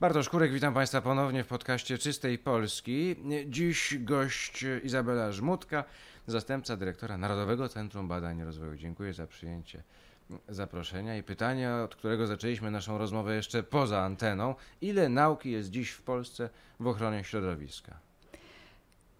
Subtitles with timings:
[0.00, 3.16] Bartosz Kurek, witam Państwa ponownie w podcaście Czystej Polski.
[3.46, 5.84] Dziś gość Izabela Żmutka,
[6.26, 8.76] zastępca dyrektora Narodowego Centrum Badań i Rozwoju.
[8.76, 9.82] Dziękuję za przyjęcie
[10.48, 14.54] zaproszenia i pytania, od którego zaczęliśmy naszą rozmowę jeszcze poza anteną.
[14.80, 16.50] Ile nauki jest dziś w Polsce
[16.80, 17.98] w ochronie środowiska?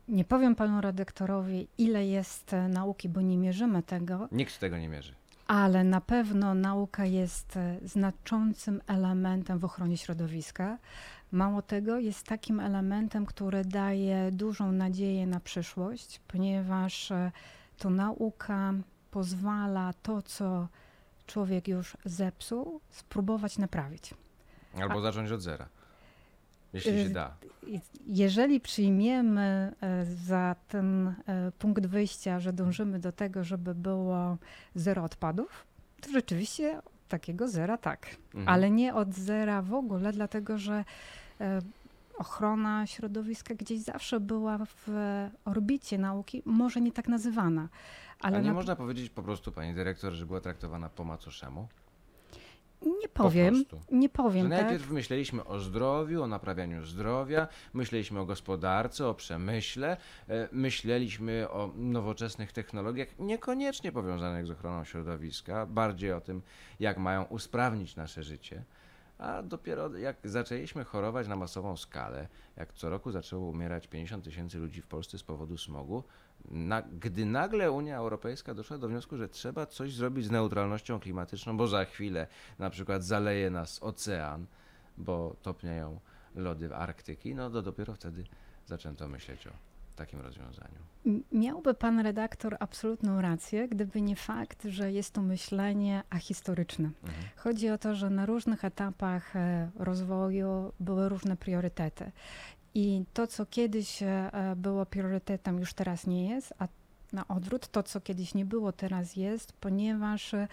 [0.09, 4.29] Nie powiem panu redaktorowi, ile jest e, nauki, bo nie mierzymy tego.
[4.33, 5.15] Nikt tego nie mierzy.
[5.47, 10.79] Ale na pewno nauka jest e, znaczącym elementem w ochronie środowiska.
[11.33, 17.33] Mało tego, jest takim elementem, który daje dużą nadzieję na przyszłość, ponieważ e,
[17.79, 18.73] to nauka
[19.11, 20.69] pozwala to, co
[21.27, 24.15] człowiek już zepsuł, spróbować naprawić.
[24.81, 25.01] Albo A...
[25.01, 25.69] zacząć od zera.
[26.77, 27.37] Jeśli się da.
[28.07, 34.37] Jeżeli przyjmiemy e, za ten e, punkt wyjścia, że dążymy do tego, żeby było
[34.75, 35.67] zero odpadów,
[36.01, 38.07] to rzeczywiście takiego zera tak.
[38.27, 38.49] Mhm.
[38.49, 40.85] Ale nie od zera w ogóle, dlatego że
[41.41, 41.61] e,
[42.19, 44.89] ochrona środowiska gdzieś zawsze była w
[45.45, 47.69] orbicie nauki, może nie tak nazywana.
[48.21, 48.55] Ale A nie na...
[48.55, 51.69] można powiedzieć po prostu, pani dyrektor, że była traktowana po macoszemu?
[52.83, 54.43] Nie powiem, nie powiem.
[54.43, 54.93] Że najpierw tak?
[54.93, 59.97] myśleliśmy o zdrowiu, o naprawianiu zdrowia, myśleliśmy o gospodarce, o przemyśle,
[60.29, 66.43] e, myśleliśmy o nowoczesnych technologiach, niekoniecznie powiązanych z ochroną środowiska, bardziej o tym,
[66.81, 68.65] jak mają usprawnić nasze życie.
[69.19, 74.59] A dopiero jak zaczęliśmy chorować na masową skalę, jak co roku zaczęło umierać 50 tysięcy
[74.59, 76.05] ludzi w Polsce z powodu smogu,
[76.51, 81.57] na, gdy nagle Unia Europejska doszła do wniosku, że trzeba coś zrobić z neutralnością klimatyczną,
[81.57, 82.27] bo za chwilę
[82.59, 84.47] na przykład zaleje nas ocean,
[84.99, 86.01] bo topnieją
[86.35, 88.25] lody w Arktyki, no to dopiero wtedy
[88.67, 89.51] zaczęto myśleć o
[89.97, 90.79] takim rozwiązaniu.
[91.33, 96.91] Miałby pan redaktor absolutną rację, gdyby nie fakt, że jest to myślenie ahistoryczne.
[97.05, 97.25] Mhm.
[97.37, 102.13] Chodzi o to, że na różnych etapach e, rozwoju były różne priorytety.
[102.77, 106.69] I to, co kiedyś e, było priorytetem, już teraz nie jest, a
[107.13, 110.49] na odwrót, to, co kiedyś nie było, teraz jest, ponieważ e,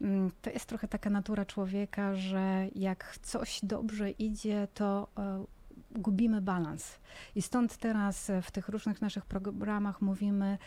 [0.00, 5.44] mm, to jest trochę taka natura człowieka, że jak coś dobrze idzie, to e,
[5.90, 6.98] gubimy balans.
[7.34, 10.58] I stąd teraz w tych różnych naszych programach mówimy,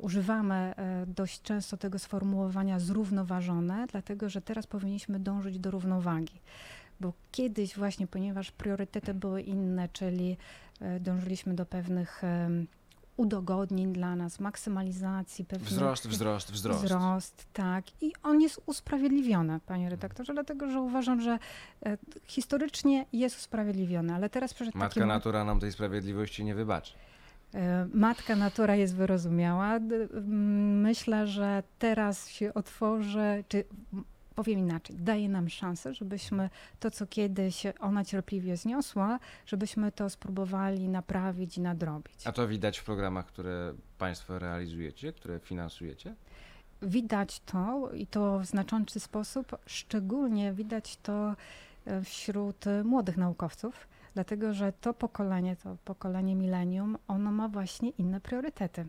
[0.00, 0.74] używamy
[1.06, 6.40] dość często tego sformułowania zrównoważone, dlatego że teraz powinniśmy dążyć do równowagi
[7.00, 10.36] bo kiedyś właśnie, ponieważ priorytety były inne, czyli
[10.80, 12.22] e, dążyliśmy do pewnych
[13.16, 15.68] udogodnień dla nas, maksymalizacji pewnych...
[15.68, 16.84] Wzrost, wzrost, wzrost.
[16.84, 17.84] Wzrost, tak.
[18.02, 21.38] I on jest usprawiedliwiony, panie redaktorze, dlatego że uważam, że
[21.86, 26.92] e, historycznie jest usprawiedliwiony, ale teraz przeszedł Matka natura nam tej sprawiedliwości nie wybaczy.
[27.54, 29.78] E, matka natura jest wyrozumiała.
[30.82, 33.64] Myślę, że teraz się otworzy, czy
[34.36, 40.88] powiem inaczej, daje nam szansę, żebyśmy to, co kiedyś ona cierpliwie zniosła, żebyśmy to spróbowali
[40.88, 42.26] naprawić i nadrobić.
[42.26, 46.14] A to widać w programach, które Państwo realizujecie, które finansujecie?
[46.82, 51.36] Widać to i to w znaczący sposób, szczególnie widać to
[51.86, 58.20] e, wśród młodych naukowców, dlatego że to pokolenie, to pokolenie milenium, ono ma właśnie inne
[58.20, 58.86] priorytety.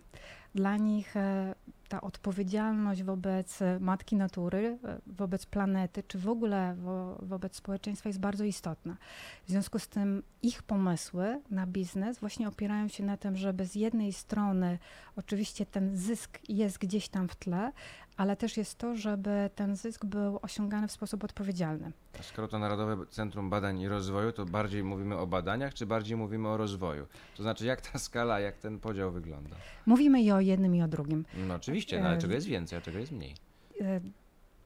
[0.56, 1.56] Dla nich e,
[1.88, 8.20] ta odpowiedzialność wobec matki natury, e, wobec planety, czy w ogóle wo, wobec społeczeństwa jest
[8.20, 8.98] bardzo istotna.
[9.46, 13.76] W związku z tym ich pomysły na biznes właśnie opierają się na tym, żeby z
[13.76, 14.80] jednej strony
[15.16, 17.72] oczywiście ten zysk jest gdzieś tam w tle,
[18.18, 21.92] ale też jest to, żeby ten zysk był osiągany w sposób odpowiedzialny.
[22.20, 26.18] A skoro to Narodowe Centrum Badań i Rozwoju, to bardziej mówimy o badaniach, czy bardziej
[26.18, 27.08] mówimy o rozwoju?
[27.38, 29.56] To znaczy, jak ta skala, jak ten podział wygląda?
[29.86, 31.26] Mówimy i o jednym, i o drugim.
[31.48, 33.36] No oczywiście, no, ale e, czego jest więcej, a czego jest mniej?
[33.82, 34.02] E,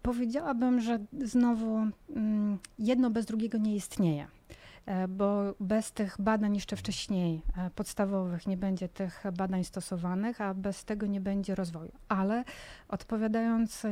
[0.02, 4.28] powiedziałabym, że znowu mm, jedno bez drugiego nie istnieje.
[4.86, 10.54] E, bo bez tych badań jeszcze wcześniej e, podstawowych nie będzie tych badań stosowanych, a
[10.54, 11.92] bez tego nie będzie rozwoju.
[12.08, 12.44] Ale
[12.88, 13.90] odpowiadając e,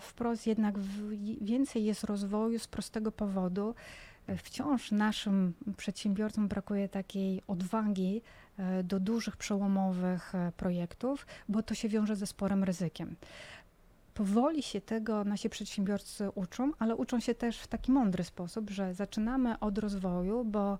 [0.00, 0.78] wprost, jednak
[1.40, 3.74] więcej jest rozwoju z prostego powodu.
[4.36, 8.22] Wciąż naszym przedsiębiorcom brakuje takiej odwagi
[8.84, 13.16] do dużych, przełomowych projektów, bo to się wiąże ze sporym ryzykiem
[14.14, 18.94] powoli się tego nasi przedsiębiorcy uczą, ale uczą się też w taki mądry sposób, że
[18.94, 20.78] zaczynamy od rozwoju, bo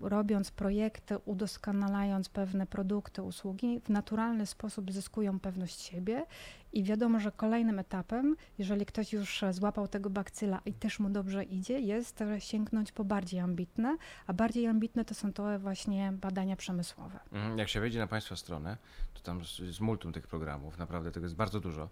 [0.00, 6.26] robiąc projekty, udoskonalając pewne produkty, usługi, w naturalny sposób zyskują pewność siebie
[6.72, 11.44] i wiadomo, że kolejnym etapem, jeżeli ktoś już złapał tego bakcyla i też mu dobrze
[11.44, 17.18] idzie, jest sięgnąć po bardziej ambitne, a bardziej ambitne to są to właśnie badania przemysłowe.
[17.32, 18.76] Mhm, jak się wejdzie na Państwa stronę,
[19.14, 21.88] to tam jest multum tych programów, naprawdę tego jest bardzo dużo.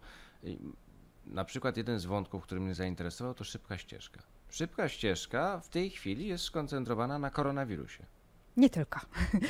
[1.27, 4.23] Na przykład jeden z wątków, który mnie zainteresował, to szybka ścieżka.
[4.51, 8.07] Szybka ścieżka w tej chwili jest skoncentrowana na koronawirusie.
[8.57, 9.01] Nie tylko.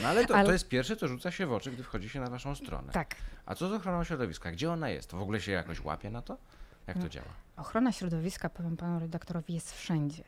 [0.02, 2.20] No ale to, Ale- to jest pierwsze, co rzuca się w oczy, gdy wchodzi się
[2.20, 2.93] na waszą stronę.
[2.93, 3.14] Tak.
[3.46, 4.52] A co z ochroną środowiska?
[4.52, 5.12] Gdzie ona jest?
[5.12, 6.38] W ogóle się jakoś łapie na to?
[6.87, 7.08] Jak to No.
[7.08, 7.26] działa?
[7.56, 10.25] Ochrona środowiska, powiem panu redaktorowi, jest wszędzie.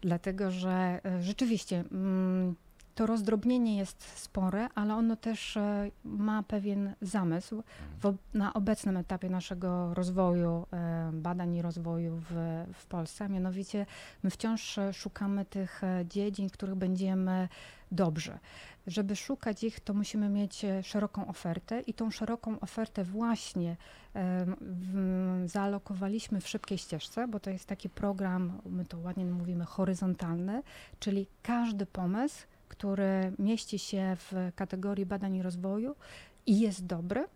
[0.00, 2.54] Dlatego, że e, rzeczywiście mm,
[2.98, 7.62] to rozdrobnienie jest spore, ale ono też e, ma pewien zamysł
[8.00, 13.24] w, ob- na obecnym etapie naszego rozwoju, e, badań i rozwoju w, w Polsce.
[13.24, 13.86] A mianowicie
[14.22, 17.48] my wciąż e, szukamy tych dziedzin, w których będziemy
[17.92, 18.38] dobrzy.
[18.86, 23.76] Żeby szukać ich, to musimy mieć szeroką ofertę i tą szeroką ofertę właśnie
[24.14, 29.64] em, w, zaalokowaliśmy w szybkiej ścieżce, bo to jest taki program, my to ładnie mówimy,
[29.64, 30.62] horyzontalny,
[31.00, 35.96] czyli każdy pomysł, który mieści się w kategorii badań i rozwoju
[36.46, 37.26] i jest dobry,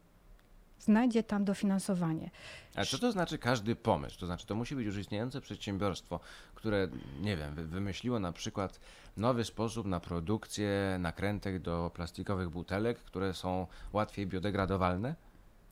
[0.79, 2.31] znajdzie tam dofinansowanie.
[2.75, 4.21] A co to znaczy każdy pomysł?
[4.21, 6.21] To znaczy, to musi być już istniejące przedsiębiorstwo,
[6.55, 6.89] które,
[7.21, 8.81] nie wiem, wy- wymyśliło na przykład
[9.17, 15.15] nowy sposób na produkcję nakrętek do plastikowych butelek, które są łatwiej biodegradowalne?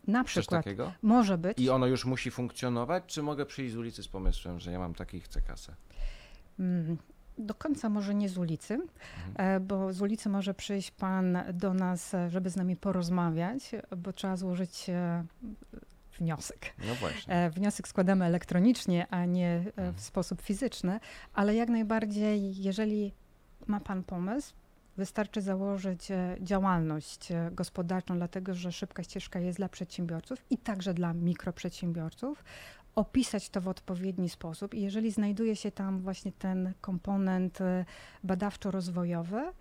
[0.06, 0.64] Na przykład
[1.02, 1.58] może być.
[1.58, 4.94] I ono już musi funkcjonować, czy mogę przyjść z ulicy z pomysłem, że ja mam
[4.94, 5.74] taki i chcę kasę?
[7.38, 9.56] Do końca może nie z ulicy, Mhm.
[9.56, 14.12] e, bo z ulicy może przyjść pan do nas, e, żeby z nami porozmawiać, bo
[14.12, 15.24] trzeba złożyć e,
[16.18, 16.72] wniosek.
[16.88, 17.50] No właśnie.
[17.54, 19.94] Wniosek składamy elektronicznie, a nie e, Mhm.
[19.94, 21.00] w sposób fizyczny,
[21.34, 23.12] ale jak najbardziej, jeżeli
[23.66, 24.54] ma Pan pomysł,
[24.96, 26.08] wystarczy założyć
[26.40, 32.44] działalność gospodarczą, dlatego że szybka ścieżka jest dla przedsiębiorców i także dla mikroprzedsiębiorców,
[32.94, 37.84] opisać to w odpowiedni sposób i jeżeli znajduje się tam właśnie ten komponent e,
[38.24, 39.52] badawczo-rozwojowy,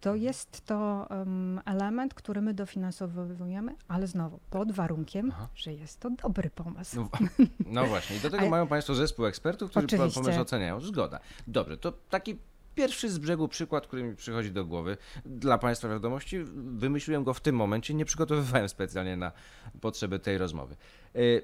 [0.00, 0.22] to Mhm.
[0.24, 5.48] jest to em, element, który my dofinansowujemy, ale znowu pod warunkiem, Aha.
[5.54, 6.96] że jest to dobry pomysł.
[6.96, 7.08] No,
[7.66, 10.20] no właśnie, i do tego mają Państwo zespół ekspertów, którzy Oczywiście.
[10.20, 10.80] pomysł oceniają.
[10.80, 11.20] Zgoda.
[11.46, 12.38] Dobrze, to taki
[12.74, 14.96] pierwszy z brzegu przykład, który mi przychodzi do głowy.
[15.26, 19.32] Dla Państwa wiadomości, wymyśliłem go w tym momencie, nie przygotowywałem specjalnie na
[19.80, 20.76] potrzeby tej rozmowy.
[21.16, 21.42] Y,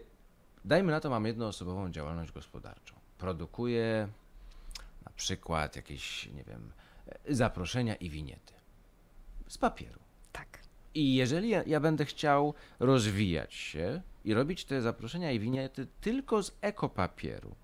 [0.64, 2.94] Dajmy na to, mam jednoosobową działalność gospodarczą.
[3.18, 4.08] Produkuję
[5.04, 6.72] na przykład jakieś, nie wiem,
[7.06, 8.54] e, zaproszenia i winiety
[9.48, 10.00] z papieru.
[10.32, 10.58] Tak.
[10.94, 16.42] I jeżeli ja, ja będę chciał rozwijać się i robić te zaproszenia i winiety tylko
[16.42, 17.54] z ekopapieru,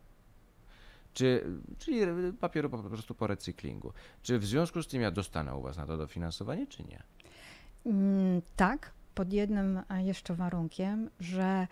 [1.14, 1.44] czy,
[1.78, 2.00] czyli
[2.40, 3.92] papieru po prostu po recyklingu,
[4.22, 7.02] czy w związku z tym ja dostanę u Was na to dofinansowanie, czy nie?
[7.86, 11.66] Mm, tak, pod jednym e, jeszcze warunkiem, że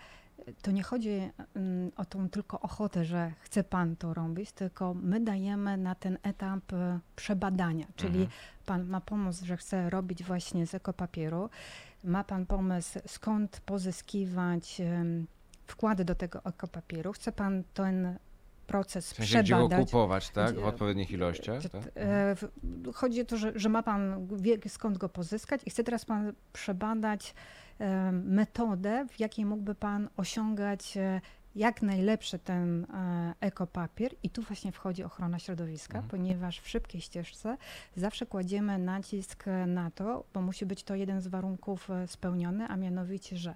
[0.61, 5.19] to nie chodzi mm, o tą tylko ochotę, że chce pan to robić, tylko my
[5.19, 8.29] dajemy na ten etap e, przebadania, czyli Mhm.
[8.65, 11.49] pan ma pomysł, że chce robić właśnie z ekopapieru,
[12.03, 14.81] ma pan pomysł, skąd pozyskiwać
[15.67, 18.17] wkłady do tego ekopapieru, chce pan ten
[18.67, 19.85] proces W sensie, gdzie go przebadać.
[19.85, 20.55] kupować, tak?
[20.59, 21.63] W odpowiednich ilościach?
[21.63, 21.81] Tak?
[21.95, 22.49] e, w-
[22.93, 26.33] Chodzi o to, że, że ma pan wie skąd go pozyskać i chce teraz pan
[26.53, 27.33] przebadać
[28.13, 31.21] metodę, w jakiej mógłby pan osiągać e,
[31.55, 36.09] jak najlepszy ten e, ekopapier i tu właśnie wchodzi ochrona środowiska, Mhm.
[36.09, 37.57] ponieważ w szybkiej ścieżce
[37.95, 42.75] zawsze kładziemy nacisk na to, bo musi być to jeden z warunków e, spełniony, a
[42.77, 43.55] mianowicie, że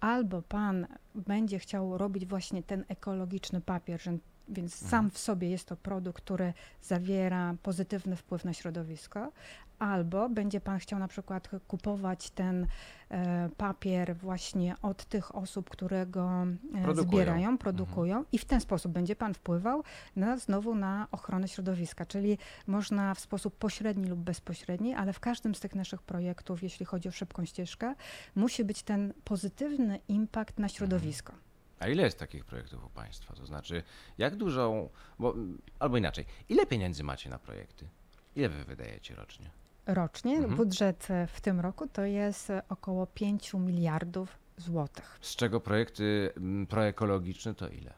[0.00, 4.10] albo pan będzie chciał robić właśnie ten ekologiczny papier, że,
[4.48, 4.90] więc Mhm.
[4.90, 6.52] sam w sobie jest to produkt, który
[6.82, 9.32] zawiera pozytywny wpływ na środowisko,
[9.80, 12.66] albo będzie pan chciał na przykład kupować ten
[13.10, 16.30] e, papier właśnie od tych osób, które go
[16.74, 17.22] e, Produkują.
[17.22, 19.84] zbierają, produkują i w ten sposób będzie pan wpływał
[20.16, 25.54] na, znowu na ochronę środowiska, czyli można w sposób pośredni lub bezpośredni, ale w każdym
[25.54, 27.94] z tych naszych projektów, jeśli chodzi o szybką ścieżkę,
[28.34, 31.32] musi być ten pozytywny impact na środowisko.
[31.78, 33.34] A ile jest takich projektów u Państwa?
[33.34, 33.82] To znaczy,
[34.18, 35.34] jak dużą, bo,
[35.78, 37.88] albo inaczej, ile pieniędzy macie na projekty?
[38.36, 39.50] Ile Wy wydajecie rocznie?
[39.94, 40.56] Rocznie Mhm.
[40.56, 45.18] budżet e, w tym roku to jest e, około 5 miliardów złotych.
[45.20, 46.30] Z czego projekty
[46.68, 47.92] proekologiczne to ile?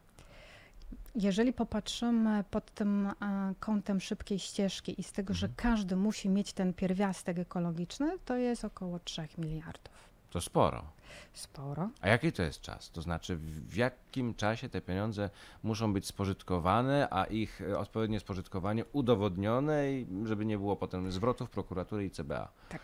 [1.14, 3.14] Jeżeli popatrzymy pod tym e,
[3.60, 5.74] kątem szybkiej ścieżki i z tego, że Mhm.
[5.74, 10.11] każdy musi mieć ten pierwiastek ekologiczny, to jest około 3 miliardów.
[10.32, 10.84] To sporo.
[11.32, 11.90] Sporo.
[12.00, 12.90] A jaki to jest czas?
[12.90, 15.30] To znaczy, w jakim czasie te pieniądze
[15.62, 21.50] muszą być spożytkowane, a ich e, odpowiednie spożytkowanie udowodnione, i żeby nie było potem zwrotów
[21.50, 22.48] prokuratury i CBA?
[22.68, 22.80] Tak.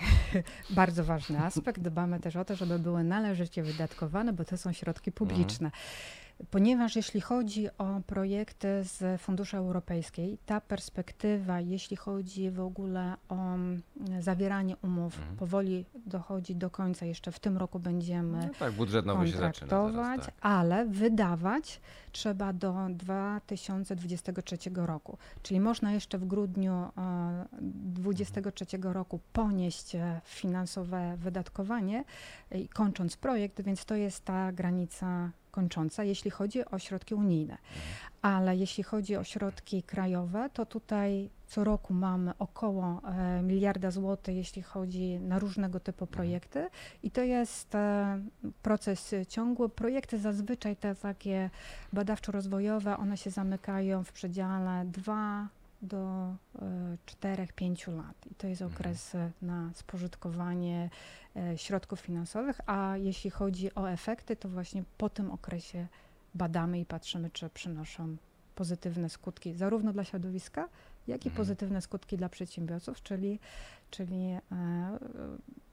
[0.70, 1.80] Bardzo ważny aspekt.
[1.80, 5.70] Dbamy też o to, żeby były należycie wydatkowane, bo to są środki publiczne.
[6.50, 13.34] Ponieważ jeśli chodzi o projekty z funduszy europejskiej, ta perspektywa, jeśli chodzi w ogóle o
[13.54, 13.82] mm,
[14.20, 15.36] zawieranie umów, Mhm.
[15.36, 17.06] powoli dochodzi do końca.
[17.06, 20.34] Jeszcze w tym roku będziemy No tak, budżet nowy się zaczyna zaraz, tak.
[20.40, 21.80] ale wydawać
[22.12, 25.18] trzeba do 2023 roku.
[25.42, 26.90] Czyli można jeszcze w grudniu e,
[27.60, 32.04] 2023 roku ponieść e, finansowe wydatkowanie
[32.54, 37.58] i kończąc projekt, więc to jest ta granica kończąca, jeśli chodzi o środki unijne.
[38.22, 44.36] Ale jeśli chodzi o środki krajowe, to tutaj co roku mamy około e, miliarda złotych,
[44.36, 46.68] jeśli chodzi na różnego typu projekty.
[47.02, 48.18] I to jest e,
[48.62, 49.68] proces ciągły.
[49.68, 51.50] Projekty zazwyczaj te takie
[51.92, 55.48] badawczo-rozwojowe, one się zamykają w przedziale 2
[55.82, 56.34] do
[57.06, 58.26] 4-5 lat.
[58.30, 58.76] I to jest Mhm.
[58.80, 60.90] okres e, na spożytkowanie
[61.36, 65.86] e, środków finansowych, a jeśli chodzi o efekty, to właśnie po tym okresie
[66.34, 68.16] badamy i patrzymy, czy przynoszą
[68.54, 70.68] pozytywne skutki zarówno dla środowiska,
[71.06, 71.36] jak i Mhm.
[71.36, 73.38] pozytywne skutki dla przedsiębiorców, czyli,
[73.90, 74.16] czyli
[74.52, 74.98] e,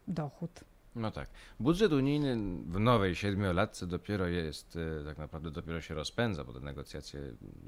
[0.07, 0.63] dochód.
[0.95, 1.29] No tak.
[1.59, 2.35] Budżet unijny
[2.67, 7.21] w nowej siedmiolatce dopiero jest, e, tak naprawdę dopiero się rozpędza, bo te negocjacje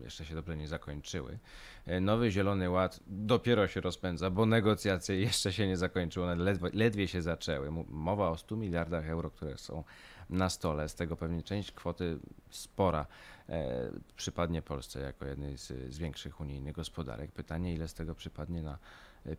[0.04, 1.40] jeszcze się dobrze nie zakończyły.
[1.86, 6.70] E, Nowy Zielony Ład dopiero się rozpędza, bo negocjacje jeszcze się nie zakończyły, one ledwie,
[6.74, 7.72] ledwie się zaczęły.
[7.90, 9.84] Mowa o 100 miliardach euro, które są
[10.30, 12.20] na stole, z tego pewnie część kwoty
[12.50, 13.06] spora
[13.50, 17.32] e, przypadnie Polsce jako jednej z, z większych unijnych gospodarek.
[17.32, 18.78] Pytanie, ile z tego przypadnie na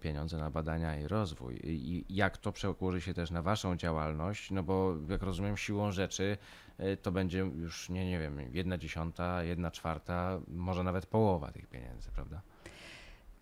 [0.00, 1.61] pieniądze na badania i rozwój.
[1.64, 6.38] I jak to przełoży się też na waszą działalność, no bo jak rozumiem siłą rzeczy
[6.78, 11.66] e, to będzie już, nie, nie wiem, jedna dziesiąta, jedna czwarta, może nawet połowa tych
[11.66, 12.40] pieniędzy, prawda?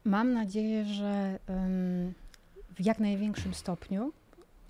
[0.04, 1.38] Mam nadzieję, że
[2.74, 4.12] w jak największym stopniu,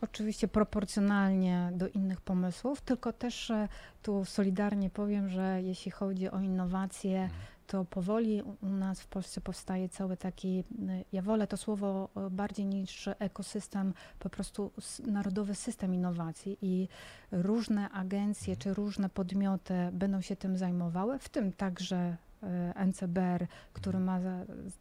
[0.01, 3.69] oczywiście proporcjonalnie do innych pomysłów, tylko też e,
[4.03, 7.31] tu solidarnie powiem, że jeśli chodzi o innowacje,
[7.67, 12.31] to powoli u- nas w Polsce powstaje cały taki, y, ja wolę to słowo e,
[12.31, 14.71] bardziej niż ekosystem, po prostu
[15.07, 16.89] narodowy system innowacji i
[17.33, 23.99] różne agencje czy różne podmioty będą się tym zajmowały, w tym także e, NCBR, który
[23.99, 24.21] ma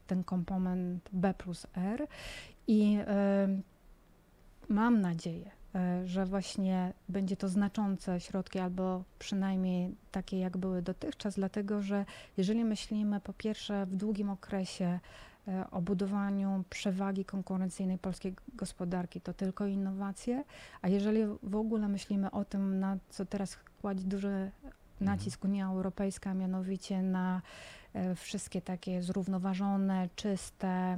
[0.08, 2.08] ten komponent B plus R
[2.68, 3.48] i e,
[4.70, 5.55] mam nadzieję, e,
[6.06, 12.06] że właśnie będzie to znaczące środki, albo przynajmniej takie, jak były dotychczas, dlatego że
[12.38, 15.00] jeżeli myślimy po pierwsze w długim okresie
[15.48, 20.44] e, o budowaniu przewagi konkurencyjnej polskiej gospodarki, to tylko innowacje,
[20.82, 24.52] a jeżeli w ogóle myślimy o tym, na co teraz kładzie duży
[25.02, 27.42] nacisk Unia Europejska, mianowicie na
[27.94, 30.98] e, wszystkie takie zrównoważone, czyste,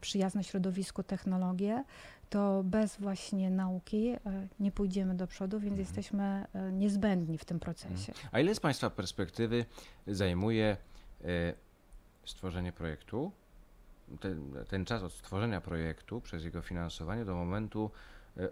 [0.00, 1.84] przyjazne środowisku technologie,
[2.32, 4.18] to bez właśnie nauki e,
[4.60, 5.86] nie pójdziemy do przodu, więc Mhm.
[5.86, 8.12] jesteśmy e, niezbędni w tym procesie.
[8.32, 9.64] A ile z państwa perspektywy
[10.06, 10.76] zajmuje
[11.24, 11.26] e,
[12.24, 13.32] stworzenie projektu,
[14.20, 17.90] ten, ten czas od stworzenia projektu przez jego finansowanie do momentu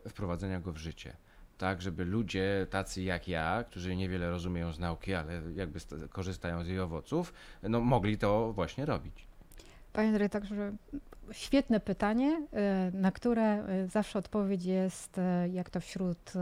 [0.09, 1.17] wprowadzenia go w życie?
[1.59, 6.65] Tak, żeby ludzie tacy jak ja, którzy niewiele rozumieją z nauki, ale jakby sta- korzystają
[6.65, 7.33] z jej owoców,
[7.63, 9.27] no mogli to właśnie robić.
[9.93, 10.73] Panie dyrektorze,
[11.33, 16.33] świetne pytanie, e, na które e, zawsze odpowiedź jest, e, jak to wśród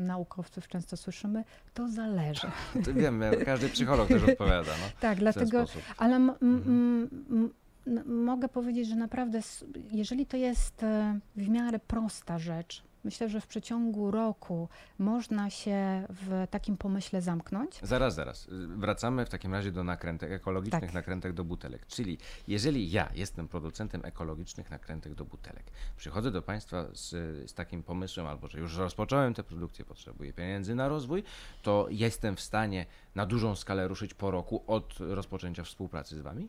[0.00, 2.46] naukowców często słyszymy, to zależy.
[2.84, 5.64] To wiem, każdy psycholog też odpowiada no, Tak, dlatego.
[5.98, 7.08] Ale m- m- Mhm.
[7.30, 7.50] m-
[7.86, 9.40] m- mogę powiedzieć, że naprawdę,
[9.92, 10.84] jeżeli to jest
[11.36, 17.80] w miarę prosta rzecz, myślę, że w przeciągu roku można się w takim pomyśle zamknąć.
[17.82, 18.48] Zaraz, zaraz.
[18.76, 20.94] Wracamy w takim razie do nakrętek, ekologicznych Tak.
[20.94, 21.86] nakrętek do butelek.
[21.86, 25.64] Czyli jeżeli ja jestem producentem ekologicznych nakrętek do butelek,
[25.96, 27.10] przychodzę do Państwa z,
[27.50, 31.22] z takim pomysłem, albo że już rozpocząłem tę produkcję, potrzebuję pieniędzy na rozwój,
[31.62, 36.48] to jestem w stanie na dużą skalę ruszyć po roku od rozpoczęcia współpracy z Wami?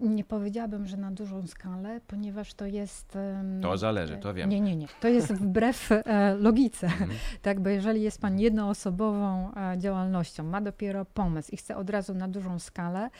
[0.00, 3.18] Nie powiedziałabym, że na dużą skalę, ponieważ to jest.
[3.62, 4.50] To zależy, to wiem.
[4.50, 4.86] Nie, nie, nie.
[5.00, 6.86] To jest wbrew e, logice.
[6.86, 7.10] Mhm.
[7.42, 12.14] Tak, bo jeżeli jest Pan jednoosobową e, działalnością, ma dopiero pomysł i chce od razu
[12.14, 13.10] na dużą skalę,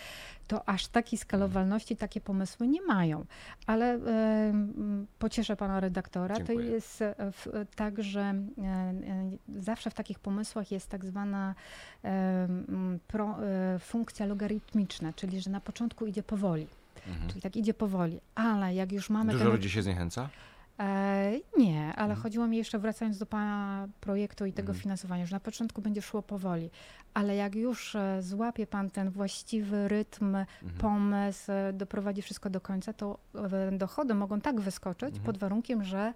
[0.48, 3.24] to aż takiej skalowalności takie pomysły nie mają.
[3.66, 3.98] Ale
[5.18, 6.70] pocieszę Pana redaktora, to Dziękuję.
[6.70, 9.30] jest e, w, tak, że e, e,
[9.60, 11.54] zawsze w takich pomysłach jest tak zwana
[13.08, 13.36] pro,
[13.78, 16.66] funkcja logarytmiczna, czyli że na początku idzie powoli.
[17.08, 17.28] Mhm.
[17.28, 20.28] Czyli tak idzie powoli, ale jak już mamy Dużo ten ludzi się zniechęca?
[20.82, 22.20] E, nie, ale Mhm.
[22.22, 24.82] chodziło mi jeszcze, wracając do Pana projektu i tego Mhm.
[24.82, 26.70] finansowania, że na początku będzie szło powoli,
[27.14, 30.46] ale jak już e, złapie Pan ten właściwy rytm, Mhm.
[30.78, 35.24] pomysł, doprowadzi wszystko do końca, to e, dochody mogą tak wyskoczyć Mhm.
[35.26, 36.12] pod warunkiem, że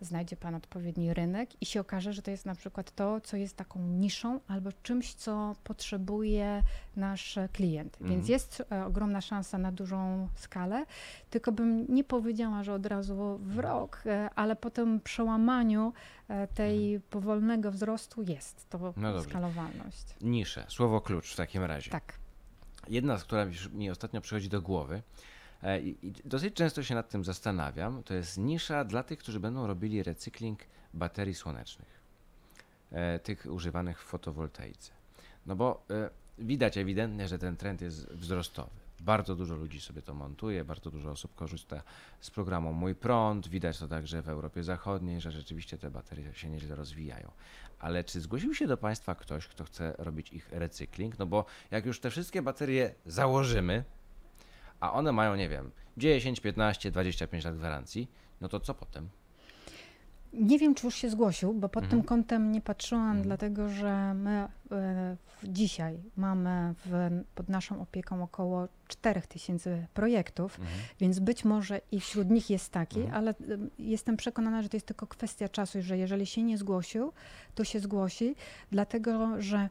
[0.00, 3.56] znajdzie Pan odpowiedni rynek i się okaże, że to jest na przykład to, co jest
[3.56, 6.62] taką niszą albo czymś, co potrzebuje
[6.96, 7.94] nasz klient.
[8.00, 8.10] Mhm.
[8.10, 10.84] Więc jest e, ogromna szansa na dużą skalę,
[11.30, 15.92] tylko bym nie powiedziała, że od razu w rok, e, ale po tym przełamaniu
[16.28, 20.04] e, tej powolnego wzrostu jest to No skalowalność.
[20.20, 21.90] Nisze, słowo klucz w takim razie.
[21.90, 22.18] Tak.
[22.88, 25.02] Jedna, z która mi- ostatnio przychodzi do głowy
[25.62, 29.66] e, i, dosyć często się nad tym zastanawiam, to jest nisza dla tych, którzy będą
[29.66, 30.60] robili recykling
[30.94, 32.00] baterii słonecznych,
[32.92, 34.92] e, tych używanych w fotowoltaice.
[35.46, 38.87] No bo e, widać ewidentnie, że ten trend jest wzrostowy.
[39.00, 41.82] Bardzo dużo ludzi sobie to montuje, bardzo dużo osób korzysta
[42.20, 43.48] z programu Mój Prąd.
[43.48, 47.30] Widać to także w Europie Zachodniej, że rzeczywiście te baterie się nieźle rozwijają.
[47.78, 51.18] Ale czy zgłosił się do Państwa ktoś, kto chce robić ich recykling?
[51.18, 53.84] No bo jak już te wszystkie baterie założymy,
[54.80, 59.08] a one mają, nie wiem, 10, 15, 25 lat gwarancji, no to co potem?
[60.32, 62.00] Nie wiem, czy już się zgłosił, bo pod Mhm.
[62.02, 63.22] tym kątem nie patrzyłam, Mhm.
[63.22, 70.60] dlatego że my e, dzisiaj mamy w, pod naszą opieką około 4000 projektów,
[71.00, 73.16] więc być może i wśród nich jest taki, Mhm.
[73.16, 77.12] ale em, jestem przekonana, że to jest tylko kwestia czasu, że jeżeli się nie zgłosił,
[77.54, 78.34] to się zgłosi,
[78.70, 79.68] dlatego że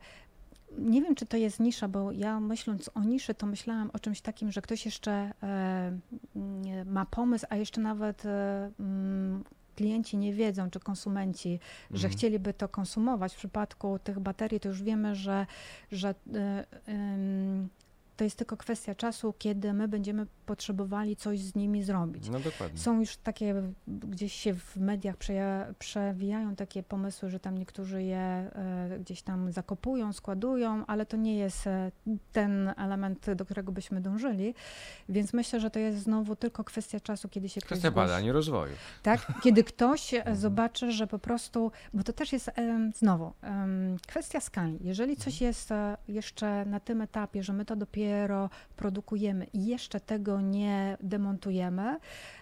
[0.78, 4.22] nie wiem, czy to jest nisza, bo ja myśląc o niszy, to myślałam o czymś
[4.22, 5.98] takim, że ktoś jeszcze e,
[6.86, 8.72] ma pomysł, a jeszcze nawet e,
[9.78, 11.60] klienci nie wiedzą, czy konsumenci,
[11.92, 12.14] że Mhm.
[12.14, 13.34] chcieliby to konsumować.
[13.34, 15.46] W przypadku tych baterii to już wiemy, że,
[15.92, 17.70] że e, em,
[18.18, 22.30] to jest tylko kwestia czasu, kiedy my będziemy potrzebowali coś z nimi zrobić.
[22.30, 22.80] No dokładnie.
[22.80, 28.18] Są już takie, gdzieś się w mediach przeja- przewijają takie pomysły, że tam niektórzy je
[28.20, 31.92] e, gdzieś tam zakopują, składują, ale to nie jest e,
[32.32, 34.54] ten element, do którego byśmy dążyli.
[35.10, 38.32] Więc myślę, że to jest znowu tylko kwestia czasu, kiedy się ktoś Kwestia badań i
[38.32, 38.74] rozwoju.
[39.04, 42.52] Tak, kiedy ktoś e, zobaczy, że po prostu, bo to też jest
[42.96, 43.34] znowu
[44.08, 44.78] kwestia skali.
[44.82, 45.48] Jeżeli coś Mhm.
[45.48, 45.70] jest
[46.08, 48.07] jeszcze na tym etapie, że my to dopiero
[48.76, 52.00] produkujemy i jeszcze tego nie demontujemy,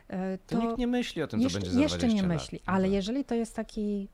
[0.08, 2.28] e, To, to nikt nie myśli o tym, co jeszcze, będzie za jeszcze 20 nie
[2.28, 2.94] myśli, ale tak.
[2.94, 4.08] jeżeli to jest taki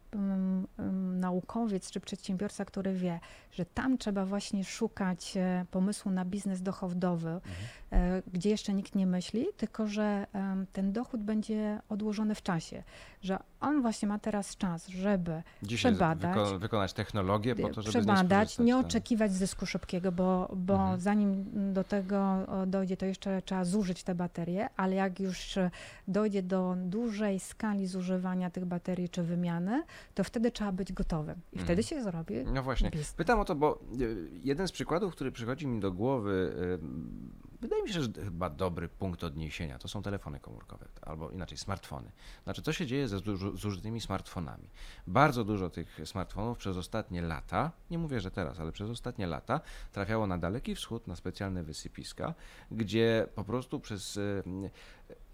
[1.14, 3.20] naukowiec czy przedsiębiorca, który wie,
[3.52, 7.44] że tam trzeba właśnie szukać e, pomysłu na biznes dochodowy, Mhm.
[7.92, 10.28] e, gdzie jeszcze nikt nie myśli, tylko że
[10.74, 12.84] ten dochód będzie odłożony w czasie,
[13.22, 17.90] że on właśnie ma teraz czas, żeby Dzisiaj przebadać, wyko- wykonać technologię po to, żeby
[18.00, 18.86] przebadać, nie tak.
[18.86, 21.00] oczekiwać zysku szybkiego, bo, bo Mhm.
[21.00, 25.72] zanim do tego dojdzie, to jeszcze trzeba zużyć te baterie, ale jak już e,
[26.08, 31.56] dojdzie do dużej skali zużywania tych baterii czy wymiany, to wtedy trzeba być gotowym i
[31.56, 31.66] Mhm.
[31.66, 32.90] wtedy się zrobi No właśnie.
[32.90, 33.14] biznes.
[33.14, 37.84] Pytam o to, bo y, jeden z przykładów, który przychodzi mi do głowy, y, wydaje
[37.84, 42.12] mi się, że chyba dobry punkt odniesienia, to są telefony komórkowe, albo inaczej smartfony.
[42.44, 44.70] Znaczy, co się dzieje ze zuży- zużytymi smartfonami?
[45.08, 49.62] Bardzo dużo tych smartfonów przez ostatnie lata, nie mówię, że teraz, ale przez ostatnie lata
[49.92, 52.34] trafiało na Daleki Wschód, na specjalne wysypiska,
[52.72, 54.44] gdzie po prostu przez y,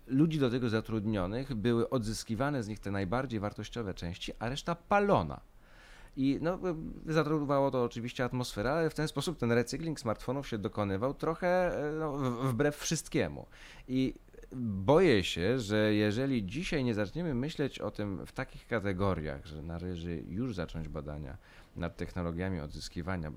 [0.07, 5.41] ludzi do tego zatrudnionych były odzyskiwane z nich te najbardziej wartościowe części, a reszta palona.
[6.17, 6.59] I no,
[7.05, 11.47] zatruwało to oczywiście atmosferę, ale w ten sposób ten recykling smartfonów się dokonywał trochę
[11.89, 13.45] e, no, wbrew wszystkiemu.
[13.87, 14.13] I
[14.55, 20.23] boję się, że jeżeli dzisiaj nie zaczniemy myśleć o tym w takich kategoriach, że należy
[20.27, 21.37] już zacząć badania
[21.77, 23.31] nad technologiami odzyskiwania e,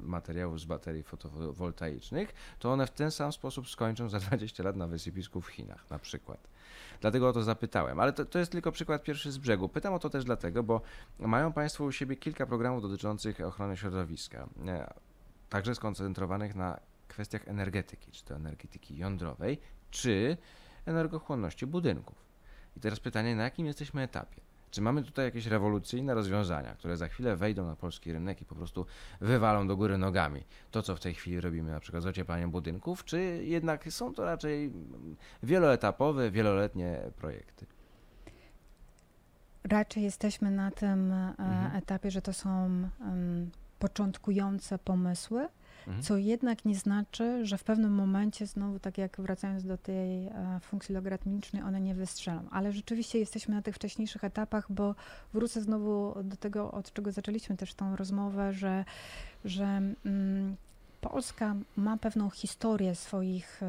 [0.00, 4.86] materiałów z baterii fotowoltaicznych, to one w ten sam sposób skończą za 20 lat na
[4.86, 6.48] wysypisku w Chinach na przykład.
[7.00, 9.68] Dlatego o to zapytałem, ale to, to jest tylko przykład pierwszy z brzegu.
[9.68, 10.80] Pytam o to też dlatego, bo
[11.18, 14.94] mają Państwo u siebie kilka programów dotyczących ochrony środowiska, e,
[15.48, 19.58] także skoncentrowanych na kwestiach energetyki, czy to energetyki jądrowej,
[19.90, 20.36] czy
[20.86, 22.28] energochłonności budynków.
[22.76, 24.47] I teraz pytanie, na jakim jesteśmy etapie?
[24.70, 28.54] Czy mamy tutaj jakieś rewolucyjne rozwiązania, które za chwilę wejdą na polski rynek i po
[28.54, 28.86] prostu
[29.20, 33.04] wywalą do góry nogami to, co w tej chwili robimy, na przykład z ocieplaniem budynków,
[33.04, 34.72] czy jednak są to raczej
[35.42, 37.66] wieloetapowe, wieloletnie projekty?
[39.64, 41.76] Raczej jesteśmy na tym e, Mhm.
[41.76, 42.48] etapie, że to są
[43.00, 45.48] em, początkujące pomysły,
[45.88, 46.02] Mhm.
[46.02, 50.60] co jednak nie znaczy, że w pewnym momencie znowu, tak jak wracając do tej e,
[50.60, 52.42] funkcji logarytmicznej, one nie wystrzelą.
[52.50, 54.94] Ale rzeczywiście jesteśmy na tych wcześniejszych etapach, bo
[55.32, 58.84] wrócę znowu do tego, od czego zaczęliśmy też tą rozmowę, że,
[59.44, 59.64] że
[60.04, 60.56] mm,
[61.00, 63.60] Polska ma pewną historię swoich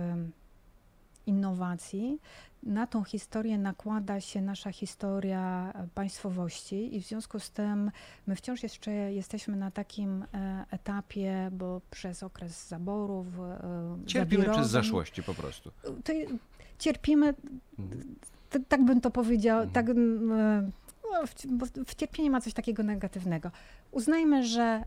[1.30, 2.20] innowacji.
[2.64, 7.92] Na tą historię nakłada się nasza historia e, państwowości i w związku z tym
[8.28, 14.68] my wciąż jeszcze jesteśmy na takim e, etapie, bo przez okres zaborów, e, Cierpimy przez
[14.70, 15.72] zaszłości po prostu.
[16.80, 17.34] cierpimy,
[18.68, 19.74] tak bym to powiedział, Mhm.
[19.74, 19.96] tak,
[21.12, 23.52] no, w, w cierpieniu ma coś takiego negatywnego.
[23.92, 24.84] Uznajmy, że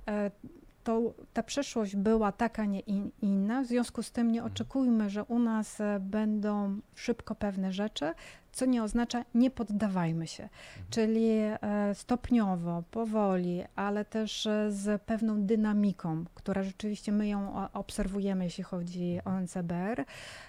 [0.85, 4.53] to, ta przeszłość była taka, nie in, inna, w związku z tym nie Mhm.
[4.53, 8.15] oczekujmy, że u nas e, będą szybko pewne rzeczy,
[8.53, 10.49] co nie oznacza nie poddawajmy się.
[10.91, 11.59] Czyli e,
[11.95, 19.19] stopniowo, powoli, ale też e, z pewną dynamiką, która rzeczywiście my ją obserwujemy, jeśli chodzi
[19.25, 20.05] o NCBR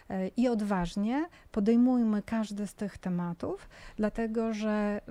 [0.10, 5.02] e, i odważnie podejmujmy każdy z tych tematów, dlatego że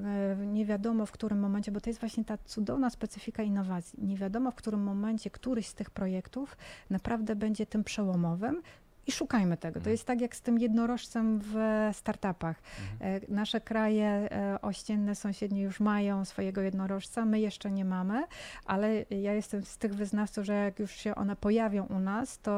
[0.46, 4.50] nie wiadomo w którym momencie, bo to jest właśnie ta cudowna specyfika innowacji, nie wiadomo
[4.50, 6.56] w którym momencie któryś z tych projektów
[6.90, 8.62] naprawdę będzie tym przełomowym.
[9.06, 9.72] I szukajmy tego.
[9.74, 9.92] To Mhm.
[9.92, 11.54] jest tak jak z tym jednorożcem w
[11.92, 12.56] startupach.
[12.92, 13.22] Mhm.
[13.22, 18.24] E, Nasze kraje e, ościenne, sąsiednie już mają swojego jednorożca, my jeszcze nie mamy,
[18.66, 22.52] ale ja jestem z tych wyznawców, że jak już się one pojawią u nas, to,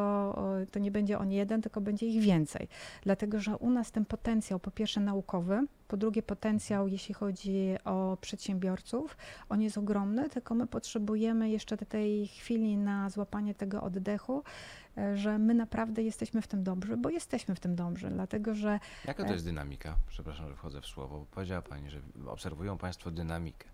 [0.70, 2.68] to nie będzie on jeden, tylko będzie ich więcej.
[3.02, 8.16] Dlatego, że u nas ten potencjał, po pierwsze naukowy, po drugie potencjał, jeśli chodzi o
[8.20, 9.16] przedsiębiorców,
[9.48, 14.42] on jest ogromny, tylko my potrzebujemy jeszcze tej chwili na złapanie tego oddechu,
[15.14, 19.22] że my naprawdę jesteśmy w tym dobrzy, bo jesteśmy w tym dobrzy, dlatego że Jaka
[19.22, 19.26] E.
[19.26, 19.96] to jest dynamika?
[20.08, 21.26] Przepraszam, że wchodzę w słowo.
[21.30, 23.68] Powiedziała Pani, że obserwują Państwo dynamikę,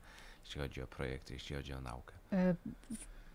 [0.44, 2.14] jeśli chodzi o projekty, jeśli chodzi o naukę.
[2.32, 2.54] E,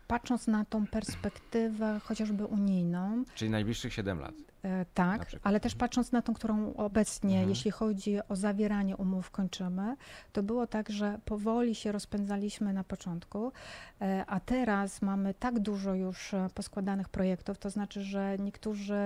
[0.08, 4.34] Patrząc na tą perspektywę chociażby unijną, Czyli najbliższych 7 lat.
[4.66, 5.78] E, tak, ale też Mhm.
[5.88, 7.48] patrząc na tą, którą obecnie, Mhm.
[7.48, 9.96] jeśli chodzi o zawieranie umów, kończymy,
[10.32, 13.52] to było tak, że powoli się rozpędzaliśmy na początku,
[14.00, 18.96] e, a teraz mamy tak dużo już e, poskładanych projektów, to znaczy, że niektórzy,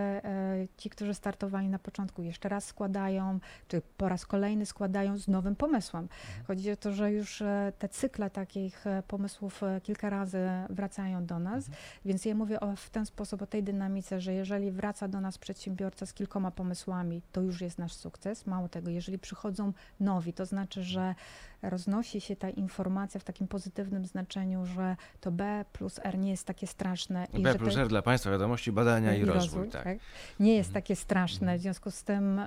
[0.76, 5.56] ci, którzy startowali na początku, jeszcze raz składają, czy po raz kolejny składają z nowym
[5.56, 6.08] pomysłem.
[6.46, 7.42] Chodzi o to, że już
[7.78, 11.76] te cykle takich pomysłów kilka razy wracają do nas, Mhm.
[12.04, 15.38] więc ja mówię o, w ten sposób o tej dynamice, że jeżeli wraca do nas
[15.50, 18.46] przedsiębiorca z kilkoma pomysłami, to już jest nasz sukces.
[18.46, 21.14] Mało tego, jeżeli przychodzą nowi, to znaczy, że
[21.62, 26.46] roznosi się ta informacja w takim pozytywnym znaczeniu, że to B plus R nie jest
[26.46, 27.26] takie straszne.
[27.32, 29.68] i B plus R dla Państwa wiadomości, badania i, rozwój.
[29.68, 29.98] tak.
[30.40, 30.82] nie jest Mhm.
[30.82, 31.58] takie straszne, Mhm.
[31.58, 32.40] w związku z tym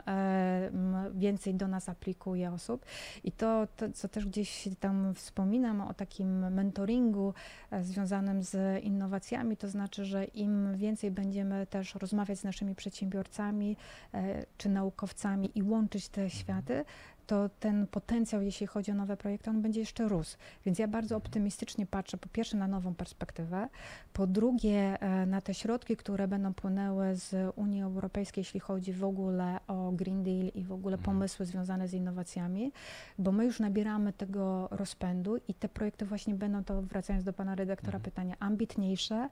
[1.14, 2.86] więcej do nas aplikuje osób.
[3.24, 7.34] I to, to, co też gdzieś tam wspominam o takim mentoringu
[7.72, 13.78] e, związanym z innowacjami, to znaczy, że im więcej będziemy też rozmawiać z naszymi przedsiębiorcami
[14.14, 16.86] e, czy naukowcami i łączyć te światy,
[17.28, 20.38] to ten potencjał, jeśli chodzi o nowe projekty, on będzie jeszcze rósł.
[20.66, 23.70] Więc ja bardzo optymistycznie patrzę po pierwsze na nową perspektywę,
[24.14, 29.04] po drugie e, na te środki, które będą płynęły z Unii Europejskiej, jeśli chodzi w
[29.04, 31.16] ogóle o Green Deal i w ogóle Mhm.
[31.16, 32.72] pomysły związane z innowacjami,
[33.20, 37.56] bo my już nabieramy tego rozpędu i te projekty właśnie będą, to wracając do pana
[37.56, 38.04] redaktora Mhm.
[38.04, 39.30] pytania, ambitniejsze,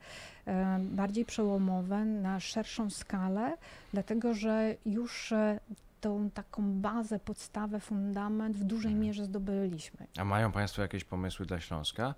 [0.47, 3.58] e, bardziej przełomowe, na szerszą skalę,
[3.93, 5.60] dlatego że już e,
[6.01, 9.07] tą taką bazę, podstawę, fundament w dużej Mhm.
[9.07, 10.07] mierze zdobyliśmy.
[10.17, 12.15] A mają Państwo jakieś pomysły dla Śląska?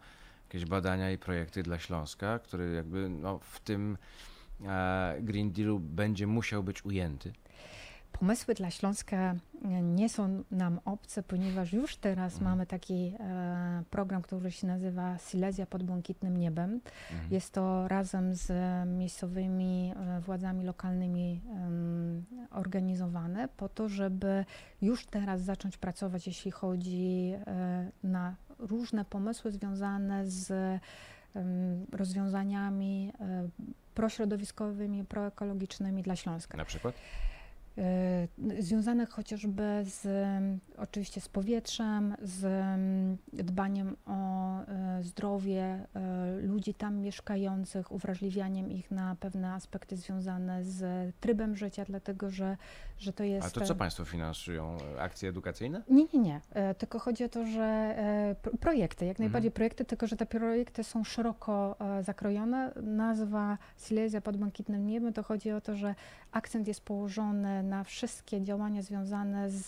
[0.47, 3.97] Jakieś badania i projekty dla Śląska, który jakby no, w tym
[4.65, 7.33] e, Green Dealu będzie musiał być ujęty?
[8.19, 12.51] Pomysły dla Śląska e, nie są nam obce, ponieważ już teraz Mhm.
[12.51, 16.79] mamy taki e, program, który się nazywa Silesia pod błękitnym niebem.
[17.11, 17.31] Mhm.
[17.31, 18.51] Jest to razem z
[18.89, 24.45] miejscowymi e, władzami lokalnymi em, organizowane po to, żeby
[24.81, 30.53] już teraz zacząć pracować, jeśli chodzi e, na różne pomysły związane z
[31.91, 33.47] rozwiązaniami e,
[33.95, 36.57] prośrodowiskowymi, proekologicznymi dla Śląska.
[36.57, 36.95] Na przykład?
[37.77, 38.27] E,
[38.59, 40.07] związanych chociażby z
[40.77, 45.61] oczywiście z powietrzem, z em, dbaniem o e, zdrowie
[45.95, 52.57] e, ludzi tam mieszkających, uwrażliwianiem ich na pewne aspekty związane z trybem życia, dlatego że,
[52.97, 53.47] że to jest.
[53.47, 54.77] A to co Państwo finansują?
[54.99, 55.81] Akcje edukacyjne?
[55.89, 56.41] Nie, nie, nie.
[56.77, 57.95] Tylko chodzi o to, że
[58.41, 59.25] pro- projekty, jak Mhm.
[59.29, 62.71] najbardziej projekty, tylko że te projekty są szeroko zakrojone.
[62.81, 65.95] Nazwa Silesia pod błękitnym niebem to chodzi o to, że
[66.31, 69.67] akcent jest położony na wszystkie działania związane z,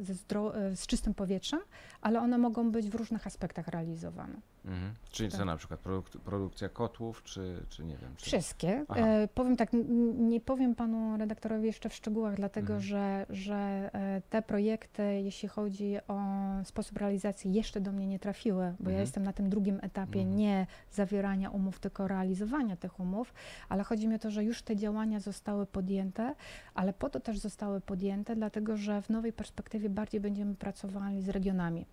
[0.00, 1.60] zdro- e, z czystym powietrzem,
[2.00, 4.34] ale one mogą być w różnych aspektach realizowane.
[4.64, 4.94] Mhm.
[5.10, 5.46] Czyli co Tak.
[5.46, 5.80] na przykład?
[5.82, 8.14] Produk- produkcja kotłów, czy, czy nie wiem?
[8.16, 8.24] Czy...
[8.26, 8.84] Wszystkie.
[8.96, 9.70] E, powiem tak,
[10.18, 12.80] nie powiem panu redaktorowi jeszcze w szczegółach, dlatego Mhm.
[12.80, 13.54] że, że
[13.94, 16.20] e, te projekty, jeśli chodzi o
[16.64, 18.94] sposób realizacji, jeszcze do mnie nie trafiły, bo Mhm.
[18.94, 20.36] ja jestem na tym drugim etapie Mhm.
[20.36, 23.34] nie zawierania umów, tylko realizowania tych umów,
[23.68, 26.34] ale chodzi mi o to, że już te działania zostały podjęte,
[26.74, 31.28] ale po to też zostały podjęte, dlatego że w nowej perspektywie bardziej będziemy pracowali z
[31.28, 31.86] regionami.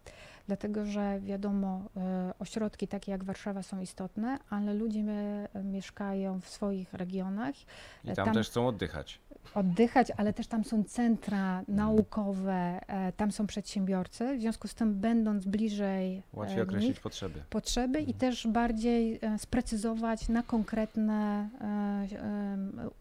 [0.47, 6.49] Dlatego, że wiadomo, e, ośrodki takie jak Warszawa są istotne, ale ludzie e, mieszkają w
[6.49, 7.55] swoich regionach,
[8.03, 9.19] I tam, tam- też chcą oddychać.
[9.55, 14.95] oddychać, ale też tam są centra naukowe, e, tam są przedsiębiorcy, w związku z tym
[14.99, 17.41] będąc bliżej Łatwiej określić nich, potrzeby.
[17.49, 18.17] potrzeby i Mhm.
[18.19, 21.49] też bardziej sprecyzować na konkretne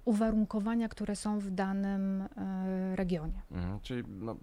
[0.04, 2.24] uwarunkowania, które są w danym
[2.94, 3.42] regionie.
[3.52, 3.80] Mhm.
[3.80, 4.36] Czyli no,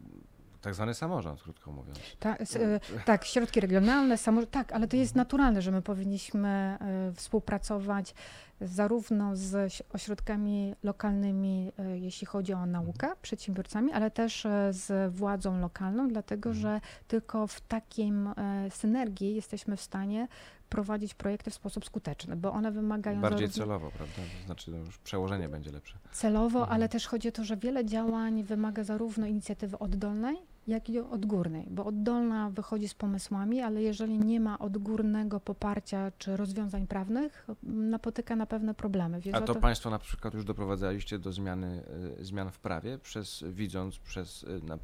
[0.63, 1.99] tak zwany samorząd, krótko mówiąc.
[2.19, 6.77] Ta, e, tak, środki regionalne, samo, tak, ale to jest naturalne, że my powinniśmy e,
[7.15, 8.15] współpracować
[8.61, 15.59] zarówno z oś- ośrodkami lokalnymi, e, jeśli chodzi o naukę, przedsiębiorcami, ale też z władzą
[15.59, 16.61] lokalną, dlatego Mhm.
[16.61, 18.29] że tylko w takim
[18.69, 20.27] synergii jesteśmy w stanie
[20.69, 24.15] prowadzić projekty w sposób skuteczny, bo one wymagają Bardziej zarówno celowo, prawda?
[24.39, 25.97] To znaczy no, już przełożenie będzie lepsze.
[26.11, 26.75] celowo, Mhm.
[26.75, 31.67] ale też chodzi o to, że wiele działań wymaga zarówno inicjatywy oddolnej, jak i odgórnej,
[31.69, 38.35] bo oddolna wychodzi z pomysłami, ale jeżeli nie ma odgórnego poparcia czy rozwiązań prawnych, napotyka
[38.35, 39.21] na pewne problemy.
[39.33, 41.83] A o to Państwo na przykład już doprowadzaliście do zmiany,
[42.19, 44.77] y, zmian w prawie, przez, widząc przez, y, na,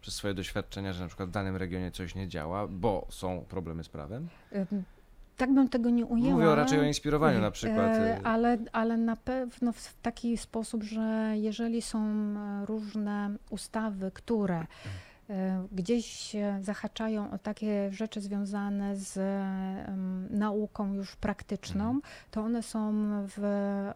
[0.00, 3.84] przez swoje doświadczenia, że na przykład w danym regionie coś nie działa, bo są problemy
[3.84, 4.28] z prawem?
[5.36, 6.32] Tak bym tego nie ujęła.
[6.34, 7.96] Mówię raczej o inspirowaniu na przykład.
[7.96, 14.58] E, Ale, ale na pewno w taki sposób, że jeżeli są e, różne ustawy, które
[14.58, 14.66] e,
[15.72, 19.18] gdzieś e, zahaczają o takie rzeczy związane z
[20.30, 22.00] nauką już praktyczną, Mhm.
[22.30, 22.92] to one są
[23.26, 23.92] w, e,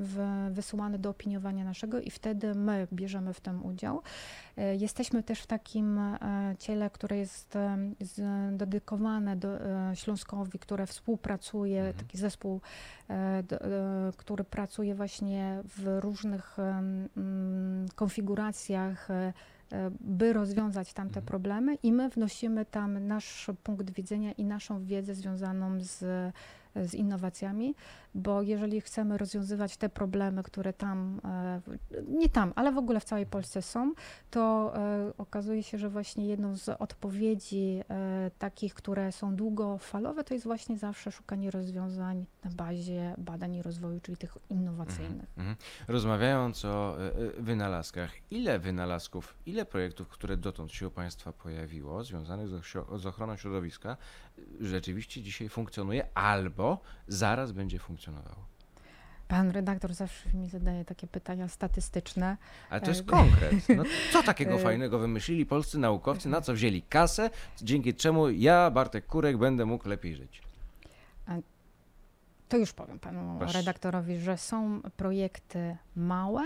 [0.00, 4.02] w, wysyłane do opiniowania naszego i wtedy my bierzemy w tym udział.
[4.56, 6.00] E, Jesteśmy też w takim
[6.58, 7.58] ciele, które jest
[8.52, 9.48] dedykowane do
[9.94, 11.96] Śląskowi, które współpracuje, Mhm.
[12.06, 12.60] taki zespół,
[14.16, 16.56] który pracuje właśnie w różnych
[17.94, 19.08] konfiguracjach,
[20.00, 21.26] by rozwiązać tamte Mhm.
[21.26, 26.04] problemy i my wnosimy tam nasz punkt widzenia i naszą wiedzę związaną z,
[26.76, 27.74] z innowacjami,
[28.14, 31.60] bo jeżeli chcemy rozwiązywać te problemy, które tam, e,
[32.08, 33.94] nie tam, ale w ogóle w całej Polsce są,
[34.30, 40.34] to e, okazuje się, że właśnie jedną z odpowiedzi e, takich, które są długofalowe, to
[40.34, 45.26] jest właśnie zawsze szukanie rozwiązań na bazie badań i rozwoju, czyli tych innowacyjnych.
[45.36, 45.56] Mhm.
[45.88, 46.96] Rozmawiając o
[47.38, 53.96] wynalazkach, ile wynalazków, ile projektów, które dotąd się u Państwa pojawiło, związanych z, ochroną środowiska,
[54.60, 58.50] rzeczywiście dzisiaj funkcjonuje albo zaraz będzie funkcjonowało?
[59.28, 62.36] Pan redaktor zawsze mi zadaje takie pytania statystyczne.
[62.70, 63.54] Ale to jest E, konkret.
[63.76, 67.30] No, co takiego e, fajnego wymyślili polscy naukowcy, na co wzięli kasę,
[67.62, 70.42] dzięki czemu ja, Bartek Kurek, będę mógł lepiej żyć?
[72.48, 73.58] To już powiem panu Proszę.
[73.58, 76.42] redaktorowi, że są projekty małe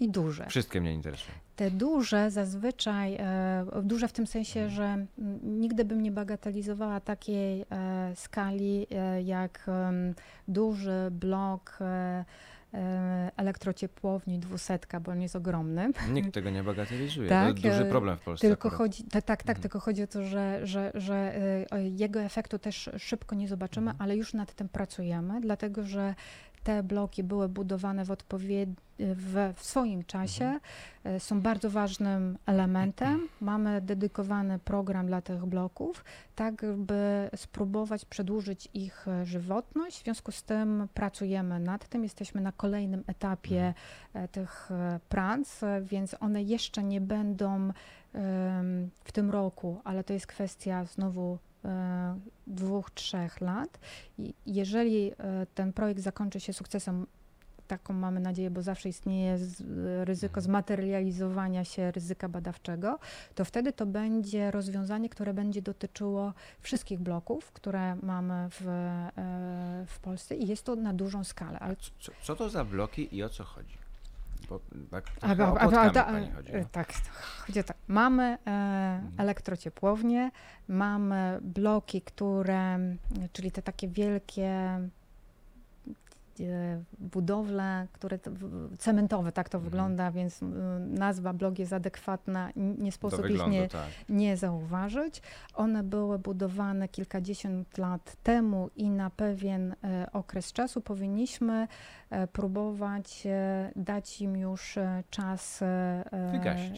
[0.00, 0.46] i duże.
[0.48, 1.38] Wszystkie mnie interesują.
[1.56, 4.70] Te duże zazwyczaj, e, duże w tym sensie, Mhm.
[4.76, 5.06] że
[5.42, 9.66] nigdy bym nie bagatelizowała takiej e, skali e, jak
[10.48, 11.78] duży blok
[13.36, 15.90] elektrociepłowni dwusetka, bo on jest ogromny.
[16.12, 17.28] Nikt tego nie bagatelizuje.
[17.28, 18.48] Tak, to duży problem w Polsce.
[18.48, 18.78] Tylko akurat.
[18.78, 19.62] chodzi, tak, tak, tak Mhm.
[19.62, 21.34] tylko chodzi o to, że, że, że
[21.92, 24.02] jego efektu też szybko nie zobaczymy, Mhm.
[24.02, 26.14] ale już nad tym pracujemy, dlatego że
[26.66, 28.10] te bloki były budowane w
[28.98, 31.16] w, w swoim czasie, Mhm.
[31.16, 33.28] y, są bardzo ważnym elementem.
[33.40, 40.00] Mamy dedykowany program dla tych bloków, tak by spróbować przedłużyć ich e, żywotność.
[40.00, 43.74] W związku z tym pracujemy nad tym, jesteśmy na kolejnym etapie
[44.14, 47.72] e, tych e, prac, e, więc one jeszcze nie będą
[49.04, 51.38] w tym roku, ale to jest kwestia znowu e,
[52.46, 53.78] dwóch, trzech lat.
[54.18, 57.06] I jeżeli e, ten projekt zakończy się sukcesem,
[57.68, 59.38] taką mamy nadzieję, bo zawsze istnieje
[60.04, 60.44] ryzyko Mhm.
[60.44, 62.98] zmaterializowania się ryzyka badawczego,
[63.34, 69.10] to wtedy to będzie rozwiązanie, które będzie dotyczyło wszystkich bloków, które mamy w, e,
[69.88, 71.58] w Polsce i jest to na dużą skalę.
[71.58, 73.78] Ale co- co to za bloki i o co chodzi?
[74.48, 76.52] Bo tak A, a, a, a, pani chodzi.
[76.52, 76.68] e, No.
[76.72, 76.92] Tak,
[77.46, 77.76] chodzi o tak.
[77.88, 80.30] Mamy e, elektrociepłownie,
[80.68, 82.78] mamy bloki, które,
[83.32, 84.88] czyli te takie wielkie, e,
[86.98, 88.18] budowle, które
[88.78, 89.70] cementowe, tak to Mhm.
[89.70, 90.40] wygląda, więc
[90.78, 93.88] nazwa blog jest adekwatna, nie sposób ich wyglądu, nie, tak.
[94.08, 95.22] nie zauważyć.
[95.54, 101.68] One były budowane kilkadziesiąt lat temu i na pewien e, okres czasu powinniśmy
[102.10, 105.66] e, próbować e, dać im już e, czas e,
[106.12, 106.32] e,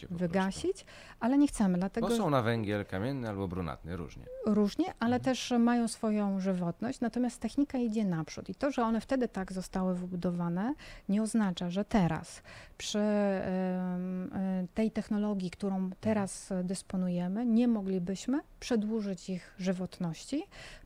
[0.09, 0.85] Wygasić
[1.19, 4.23] ale nie chcemy, dlatego Bo są na węgiel kamienny albo brunatny, różnie.
[4.47, 5.21] różnie, ale Mhm.
[5.23, 9.95] też mają swoją żywotność, natomiast technika idzie naprzód i to, że one wtedy tak zostały
[9.95, 10.73] wybudowane,
[11.09, 12.41] nie oznacza, że teraz.
[12.77, 20.43] Przy e, tej technologii, którą teraz dysponujemy, nie moglibyśmy przedłużyć ich żywotności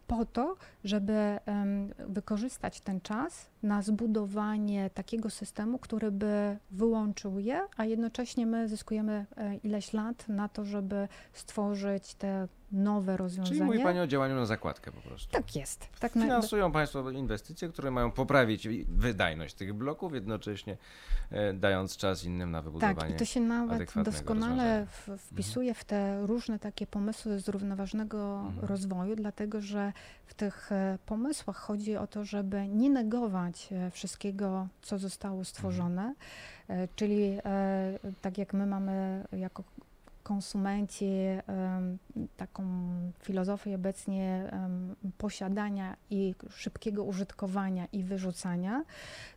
[0.07, 1.39] po to, żeby
[2.07, 9.25] wykorzystać ten czas na zbudowanie takiego systemu, który by wyłączył je, a jednocześnie my zyskujemy
[9.37, 13.63] e, ileś lat na to, żeby stworzyć te nowe Czyli rozwiązania.
[13.63, 15.31] mówi Pani o działaniu na zakładkę po prostu.
[15.31, 15.87] Tak jest.
[15.99, 20.77] Tak na, Finansują Państwo inwestycje, które mają poprawić wydajność tych bloków, jednocześnie
[21.31, 22.95] e, dając czas innym na wybudowanie.
[22.95, 28.67] tak, i to się nawet doskonale w, wpisuje w te różne takie pomysły zrównoważonego Mhm.
[28.67, 29.93] rozwoju, dlatego że
[30.25, 36.13] w tych e, pomysłach chodzi o to, żeby nie negować e, wszystkiego, co zostało stworzone,
[36.69, 37.37] e, czyli
[38.21, 39.63] tak jak my mamy jako
[40.23, 41.09] konsumenci
[42.37, 42.63] taką
[43.19, 44.51] filozofię obecnie
[45.17, 48.83] posiadania i szybkiego użytkowania i wyrzucania,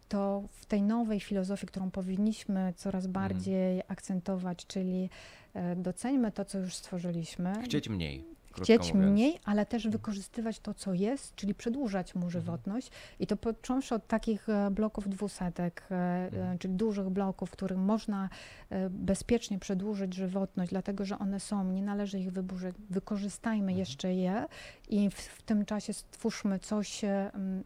[0.08, 5.10] to w tej nowej filozofii, którą powinniśmy coraz bardziej akcentować, czyli
[5.54, 8.35] e, doceńmy to, co już stworzyliśmy, Chcieć mniej.
[8.62, 8.94] Chcieć mówiąc.
[8.94, 9.12] Mhm.
[9.12, 12.90] mniej, ale też wykorzystywać to, co jest, czyli przedłużać mu żywotność.
[13.20, 16.58] I to począwszy od takich e, bloków dwusetek, e, e, Mhm.
[16.58, 18.28] czyli dużych bloków, których można
[18.90, 22.74] bezpiecznie przedłużyć żywotność, dlatego że one są, nie należy ich wyburzyć.
[22.90, 23.78] Wykorzystajmy Mhm.
[23.78, 24.44] jeszcze je
[24.88, 27.02] i w, w tym czasie stwórzmy coś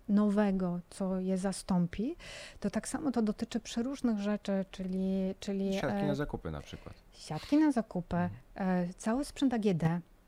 [0.09, 2.17] nowego, co je zastąpi.
[2.61, 6.95] To tak samo to dotyczy przeróżnych rzeczy, czyli, czyli Siatki na zakupy na przykład.
[7.13, 8.17] siatki na zakupy,
[8.55, 8.93] Mhm.
[8.99, 9.83] cały sprzęt AGD,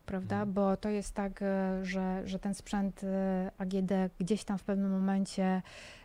[0.07, 0.37] prawda?
[0.37, 0.53] Mhm.
[0.53, 4.91] Bo to jest tak, e, że, że ten sprzęt e, AGD gdzieś tam w pewnym
[4.91, 5.63] momencie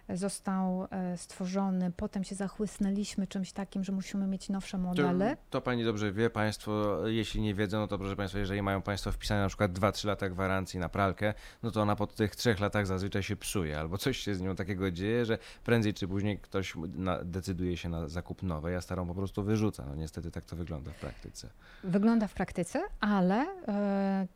[0.10, 5.38] został e, stworzony, potem się zachłysnęliśmy czymś takim, że musimy mieć nowsze To, modele.
[5.50, 9.12] to pani dobrze wie, państwo, jeśli nie wiedzą, no to proszę państwa, jeżeli mają państwo
[9.12, 12.88] wpisane na przykład 2-3 lata gwarancji na pralkę, no to ona po tych 3 latach
[12.88, 16.74] zazwyczaj się psuje, albo coś się z nią takiego dzieje, że prędzej czy później ktoś
[16.96, 19.86] na, decyduje się na zakup nowej, a starą po prostu wyrzuca.
[19.86, 21.50] No niestety tak to wygląda w praktyce.
[21.84, 24.28] Wygląda w praktyce, ale e,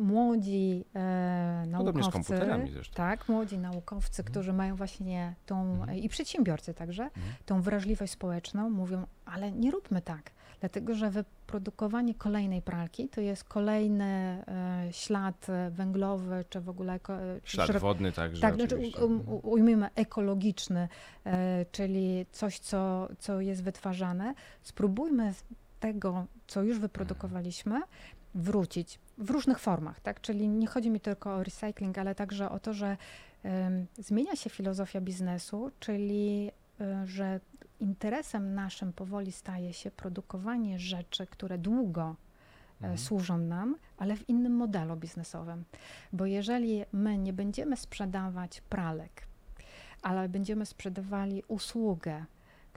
[0.00, 2.34] młodzi e, z naukowcy,
[2.94, 4.32] tak, młodzi naukowcy, Mhm.
[4.32, 5.98] którzy mają właśnie tą, Mhm.
[5.98, 7.22] i przedsiębiorcy także, Mhm.
[7.46, 13.44] tą wrażliwość społeczną, mówią, ale nie róbmy tak, dlatego że wyprodukowanie kolejnej pralki to jest
[13.44, 14.04] kolejny
[14.48, 18.76] e, ślad węglowy, czy w ogóle eko, e, czy Ślad szeroko- wodny także tak, znaczy,
[19.02, 20.88] um, u- ujmijmy ekologiczny,
[21.26, 24.34] e, czyli coś, co, co jest wytwarzane.
[24.62, 25.34] Spróbujmy
[25.80, 27.80] tego, co już wyprodukowaliśmy,
[28.34, 30.20] wrócić w różnych formach, tak?
[30.20, 32.96] Czyli nie chodzi mi tylko o recycling, ale także o to, że
[33.98, 37.40] zmienia się filozofia biznesu, czyli e, że
[37.80, 42.14] interesem naszym powoli staje się produkowanie rzeczy, które długo e,
[42.80, 42.98] Mhm.
[42.98, 45.64] służą nam, ale w innym modelu biznesowym.
[46.12, 49.26] Bo jeżeli my nie będziemy sprzedawać pralek,
[50.02, 52.24] ale będziemy sprzedawali usługę,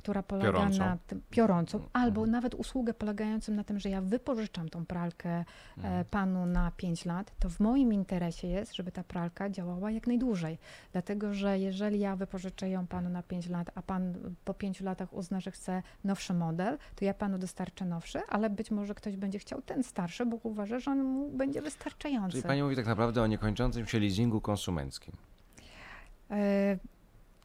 [0.03, 0.79] która polega Piorącą.
[0.79, 1.89] na tym piorącą, Mhm.
[2.05, 5.45] albo nawet usługę polegającą na tym, że ja wypożyczam tą pralkę e,
[5.77, 6.05] Mhm.
[6.05, 10.57] panu na 5 lat, to w moim interesie jest, żeby ta pralka działała jak najdłużej.
[10.91, 14.13] Dlatego, że jeżeli ja wypożyczę ją panu na 5 lat, a pan
[14.45, 18.71] po 5 latach uzna, że chce nowszy model, to ja panu dostarczę nowszy, ale być
[18.71, 22.31] może ktoś będzie chciał ten starszy, bo uważa, że on mu będzie wystarczający.
[22.31, 25.13] Czyli pani mówi tak naprawdę o niekończącym się leasingu konsumenckim.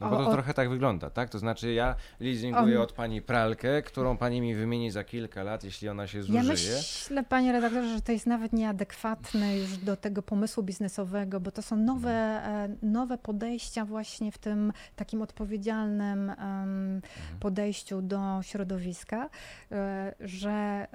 [0.01, 1.31] No bo O- to o- trochę tak wygląda, tak?
[1.31, 5.65] To znaczy ja leasinguję On- od pani pralkę, którą pani mi wymieni za kilka lat,
[5.65, 6.45] jeśli ona się Ja zużyje.
[6.77, 11.63] myślę, panie redaktorze, że to jest nawet nieadekwatne już do tego pomysłu biznesowego, bo to
[11.63, 17.01] są nowe, e, nowe podejścia właśnie w tym takim odpowiedzialnym Mhm.
[17.41, 19.29] podejściu do środowiska,
[19.73, 20.87] e, że e,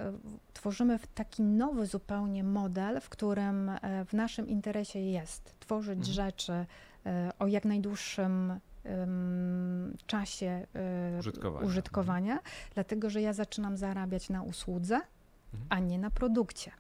[0.54, 3.72] tworzymy taki nowy zupełnie model, w którym
[4.08, 6.14] w naszym interesie jest tworzyć Mhm.
[6.14, 6.66] rzeczy
[7.40, 8.60] o jak najdłuższym
[10.08, 11.66] czasie e, Użytkowania.
[11.68, 12.40] użytkowania,
[12.74, 14.96] dlatego że ja zaczynam zarabiać na usłudze,
[15.54, 15.68] Mhm.
[15.70, 16.72] a nie na produkcie.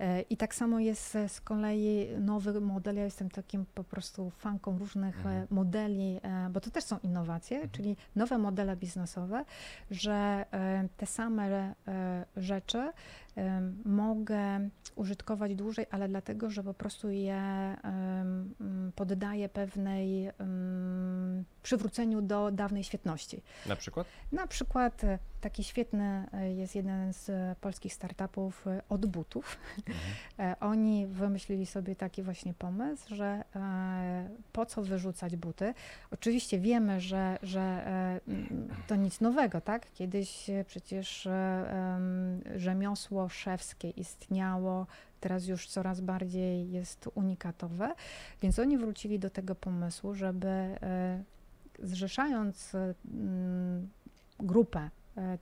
[0.00, 2.96] E, I tak samo jest e, z kolei nowy model.
[2.96, 5.46] Ja jestem takim po prostu fanką różnych Mhm.
[5.50, 6.20] modeli,
[6.50, 7.72] bo to też są innowacje, Mhm.
[7.72, 9.44] czyli nowe modele biznesowe,
[9.90, 10.44] że
[10.96, 11.74] te same
[12.36, 12.92] rzeczy
[13.84, 17.76] mogę użytkować dłużej, ale dlatego, że po prostu je
[18.94, 20.30] poddaję pewnej
[21.66, 23.42] przywróceniu do dawnej świetności.
[23.66, 24.06] Na przykład?
[24.32, 29.58] Na przykład e, taki świetny e, jest jeden z polskich startupów e, od butów.
[29.78, 30.56] Mhm.
[30.72, 33.44] Oni wymyślili sobie taki właśnie pomysł, że
[34.52, 35.74] po co wyrzucać buty.
[36.10, 37.86] Oczywiście wiemy, że, że
[38.86, 39.92] to nic nowego, tak?
[39.92, 42.00] Kiedyś przecież e,
[43.28, 44.86] szewskie istniało,
[45.20, 47.94] teraz już coraz bardziej jest unikatowe,
[48.42, 51.22] więc oni wrócili do tego pomysłu, żeby e,
[51.82, 52.94] zrzeszając e,
[54.40, 55.38] grupę e,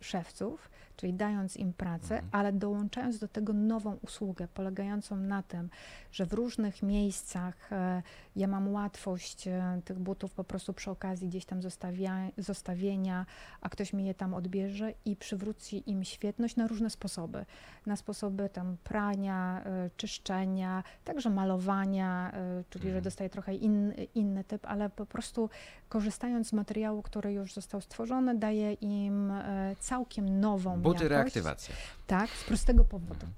[0.00, 0.70] szewców,
[1.00, 2.28] czyli dając im pracę, Mhm.
[2.32, 5.70] ale dołączając do tego nową usługę, polegającą na tym,
[6.12, 8.02] że w różnych miejscach e,
[8.36, 13.26] ja mam łatwość e, tych butów po prostu przy okazji gdzieś tam zostawia, zostawienia,
[13.60, 17.44] a ktoś mi je tam odbierze i przywróci im świetność na różne sposoby.
[17.86, 22.32] Na sposoby tam prania, e, czyszczenia, także malowania,
[22.70, 23.04] czyli że Mhm.
[23.04, 25.50] dostaje trochę in, inny typ, ale po prostu
[25.88, 29.32] korzystając z materiału, który już został stworzony, daje im
[29.78, 31.10] całkiem nową Buty jakość.
[31.10, 31.74] reaktywacja.
[32.06, 33.26] Tak, z prostego powodu.
[33.26, 33.32] Mhm.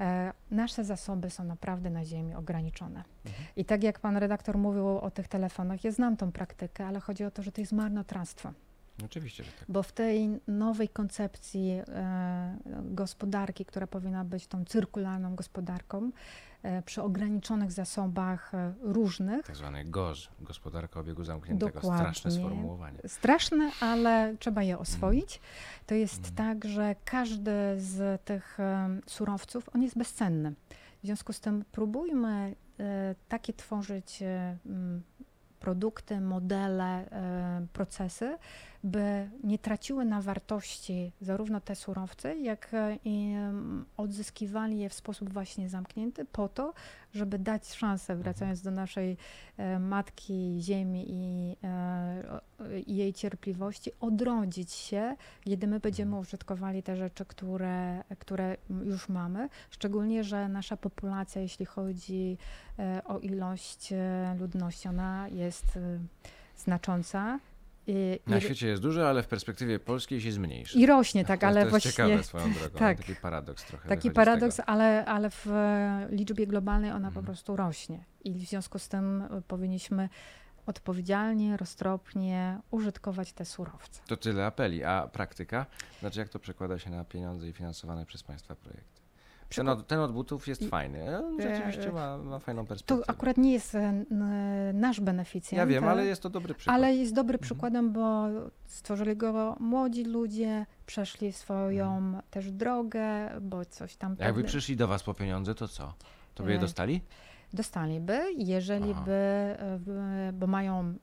[0.00, 3.04] E, nasze zasoby są naprawdę na ziemi ograniczone.
[3.26, 3.44] Mhm.
[3.56, 7.24] I tak jak pan redaktor mówił o tych telefonach, ja znam tą praktykę, ale chodzi
[7.24, 8.52] o to, że to jest marnotrawstwo.
[9.04, 9.64] Oczywiście, że tak.
[9.68, 16.10] Bo w tej nowej koncepcji e, gospodarki, która powinna być tą cyrkularną gospodarką,
[16.84, 21.78] przy ograniczonych zasobach e, różnych, Tak zwany GOZ, gospodarka obiegu zamkniętego.
[21.80, 22.30] Straszne Dokładnie.
[22.50, 22.98] sformułowanie.
[23.06, 25.40] straszne, ale trzeba je oswoić.
[25.86, 26.34] To jest Mhm.
[26.34, 30.54] tak, że każdy z tych em, surowców, on jest bezcenny.
[31.02, 34.56] W związku z tym próbujmy e, takie tworzyć e,
[35.60, 38.36] produkty, modele, e, procesy,
[38.84, 43.34] by nie traciły na wartości zarówno te surowce, jak e, i
[43.96, 46.74] odzyskiwali je w sposób właśnie zamknięty po to,
[47.14, 49.16] żeby dać szansę, wracając do naszej
[49.56, 52.40] e, matki ziemi i, e,
[52.86, 59.48] i jej cierpliwości, odrodzić się, kiedy my będziemy użytkowali te rzeczy, które, które już mamy.
[59.70, 62.38] Szczególnie, że nasza populacja, jeśli chodzi
[63.04, 63.92] o ilość
[64.38, 65.78] ludności, ona jest
[66.56, 67.38] znacząca.
[67.90, 70.78] I, Na świecie jest dużo, ale w perspektywie polskiej się zmniejszy.
[70.78, 72.78] i rośnie, tak, ale to jest właśnie ciekawe swoją drogą.
[72.78, 72.98] tak.
[72.98, 73.88] Taki paradoks trochę.
[73.88, 77.24] Taki paradoks, ale, ale w e, liczbie globalnej ona po Mhm.
[77.26, 78.04] prostu rośnie.
[78.24, 80.08] I w związku z tym e, powinniśmy
[80.66, 84.00] odpowiedzialnie, roztropnie użytkować te surowce.
[84.06, 84.84] To tyle apeli.
[84.84, 85.66] A praktyka?
[86.00, 88.97] Znaczy, jak to przekłada się na pieniądze i finansowane przez państwa projekty?
[89.56, 91.18] Ten od, ten od butów jest I- fajny.
[91.26, 93.02] On rzeczywiście ma, ma fajną To perspektywę.
[93.06, 94.04] akurat nie jest e,
[94.74, 95.58] nasz beneficjent.
[95.58, 96.74] Ja wiem, e, ale jest to dobry przykład.
[96.76, 97.42] Ale jest dobry Mhm.
[97.42, 98.26] przykładem, bo
[98.66, 102.22] stworzyli go młodzi ludzie, przeszli swoją Mhm.
[102.30, 105.94] też drogę, bo coś tam Jakby pewne- przyszli do was po pieniądze, to co?
[106.34, 107.00] To by je E, dostali?
[107.52, 109.02] dostaliby, jeżeli Aha.
[109.04, 110.94] by, e, bo mają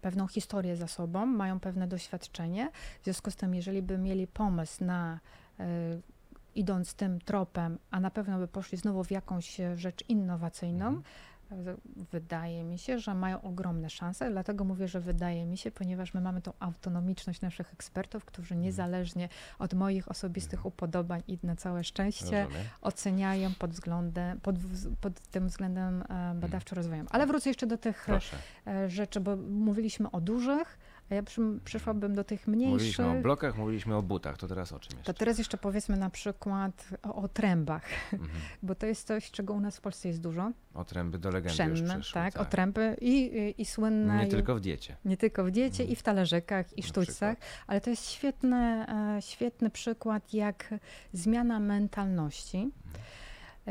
[0.00, 2.70] pewną historię za sobą, mają pewne doświadczenie.
[3.00, 5.20] W związku z tym, jeżeli by mieli pomysł na
[5.60, 5.64] e,
[6.58, 11.02] idąc tym tropem, a na pewno by poszli znowu w jakąś e, rzecz innowacyjną, Mhm.
[11.68, 11.76] e,
[12.12, 14.30] wydaje mi się, że mają ogromne szanse.
[14.30, 18.60] Dlatego mówię, że wydaje mi się, ponieważ my mamy tą autonomiczność naszych ekspertów, którzy Mhm.
[18.62, 19.28] niezależnie
[19.58, 22.66] od moich osobistych upodobań i na całe szczęście Rozumiem.
[22.80, 24.56] oceniają pod, względem, pod,
[25.00, 27.06] pod tym względem e, badawczo-rozwojowym.
[27.10, 28.36] Ale wrócę jeszcze do tych Proszę.
[28.88, 30.78] rzeczy, bo mówiliśmy o dużych,
[31.10, 32.72] a ja przy, przyszłabym do tych mniejszych.
[32.72, 34.36] Mówiliśmy o blokach, mówiliśmy o butach.
[34.36, 35.14] To teraz o czym To jeszcze?
[35.14, 38.30] teraz jeszcze powiedzmy na przykład o, o trębach, Mhm.
[38.62, 40.52] bo to jest coś, czego u nas w Polsce jest dużo.
[40.74, 42.14] O tręby do legendy już Pszenne, przeszły.
[42.14, 43.12] tak, o tręby i,
[43.58, 44.16] i, i słynne.
[44.18, 44.96] Nie i- tylko w diecie.
[45.04, 45.90] nie tylko w diecie, Mhm.
[45.90, 47.64] i w talerzykach, i Na sztućcach, przykład.
[47.66, 48.56] ale to jest świetny,
[49.16, 50.74] e, świetny przykład, jak
[51.12, 52.72] zmiana mentalności, Mhm.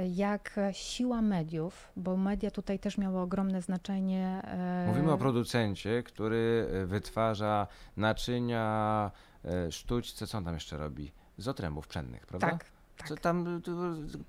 [0.05, 4.41] Jak siła mediów, bo media tutaj też miały ogromne znaczenie.
[4.43, 7.67] e, Mówimy o producencie, który e, wytwarza
[7.97, 9.11] naczynia,
[9.45, 11.11] e, sztućce, co on tam jeszcze robi?
[11.37, 12.49] Z otrębów pszennych, prawda?
[12.49, 12.65] Tak,
[12.97, 13.07] tak.
[13.07, 13.71] Co tam, tu,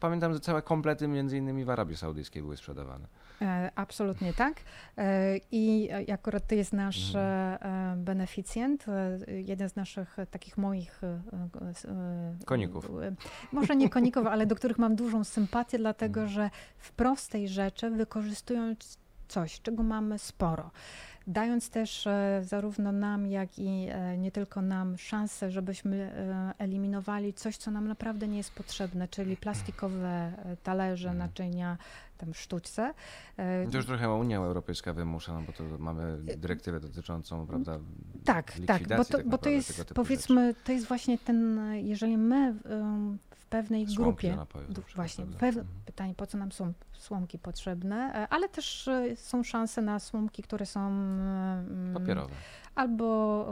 [0.01, 3.09] pamiętam, że całe komplety między innymi w Arabii Saudyjskiej były sprzedawane.
[3.43, 4.55] E, Absolutnie tak.
[4.99, 7.59] E, I akurat to jest nasz Mhm.
[7.63, 8.87] e, beneficjent,
[9.29, 11.01] jeden z naszych takich moich
[12.45, 12.91] Koników.
[13.53, 16.35] Może nie koników, ale do których mam dużą sympatię, dlatego Mhm.
[16.35, 18.97] że w prostej rzeczy wykorzystują c-
[19.29, 20.71] coś, czego mamy sporo.
[21.29, 27.35] Dając też e, zarówno nam, jak i e, nie tylko nam szansę, żebyśmy e, eliminowali
[27.35, 31.29] coś, co nam naprawdę nie jest potrzebne, czyli plastikowe talerze, Mhm.
[31.29, 31.77] naczynia,
[32.19, 32.95] tam sztućce.
[33.71, 37.79] To już trochę Unia Europejska wymusza, no bo to mamy dyrektywę dotyczącą, prawda,
[38.25, 42.55] Tak, tak, bo to, tak bo to jest, powiedzmy, to jest właśnie ten, jeżeli my
[42.65, 43.87] w pewnej.
[43.87, 45.67] Słomki do grupie, napojów przykład, właśnie, pew, Mhm.
[45.87, 50.43] pytanie, po co nam są słomki potrzebne, e, ale też e, są szanse na słomki,
[50.43, 52.35] które są mm, Papierowe.
[52.79, 53.47] Albo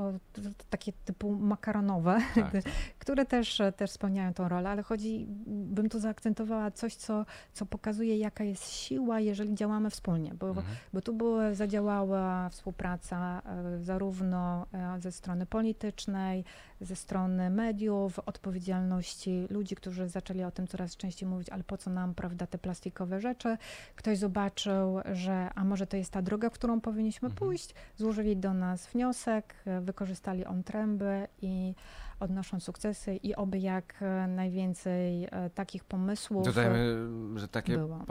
[0.70, 2.62] takie typu makaronowe, Tak, tak.
[2.99, 8.18] które też, też spełniają tą rolę, ale chodzi, bym tu zaakcentowała coś, co, co pokazuje,
[8.18, 10.66] jaka jest siła, jeżeli działamy wspólnie, bo Mhm.
[10.93, 16.45] bo tu była, zadziałała współpraca e, zarówno e, ze strony politycznej,
[16.81, 21.91] ze strony mediów, odpowiedzialności ludzi, którzy zaczęli o tym coraz częściej mówić, ale po co
[21.91, 23.57] nam, prawda, te plastikowe rzeczy.
[23.97, 27.39] Ktoś zobaczył, że a może to jest ta droga, którą powinniśmy Mhm.
[27.39, 31.74] pójść, złożyli do nas wniosek, e, wykorzystali on tręby i
[32.20, 36.44] odnoszą sukcesy i oby jak e, najwięcej e, takich pomysłów.
[36.44, 38.04] Dodajmy, że takie było.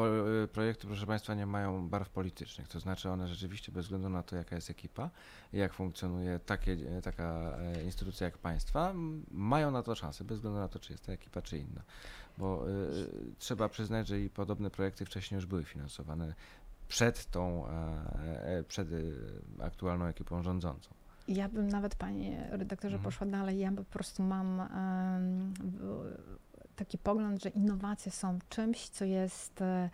[0.53, 2.67] projekty, proszę Państwa, nie mają barw politycznych.
[2.67, 5.09] To znaczy one rzeczywiście, bez względu na to, jaka jest ekipa
[5.53, 8.93] i jak funkcjonuje takie, e, taka e, instytucja jak państwa,
[9.31, 11.81] mają na to szansę, bez względu na to, czy jest to ekipa, czy inna.
[12.37, 16.33] Bo y, trzeba przyznać, że i podobne projekty wcześniej już były finansowane
[16.87, 17.71] przed tą, e,
[18.43, 18.87] e, przed
[19.59, 20.94] aktualną ekipą rządzącą.
[21.27, 23.03] Ja bym nawet, panie redaktorze, Mhm.
[23.03, 23.59] poszła dalej.
[23.59, 24.61] Ja po prostu mam
[26.75, 29.89] taki pogląd, że innowacje są czymś, co jest e,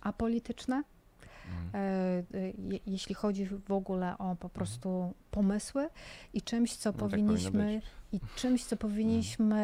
[0.00, 0.82] apolityczne,
[1.46, 1.70] Mhm.
[1.74, 5.88] e, e, je, jeśli chodzi w ogóle o po prostu pomysły
[6.34, 7.84] i czymś, co No tak powinniśmy być.
[8.12, 9.56] I czymś, co powinniśmy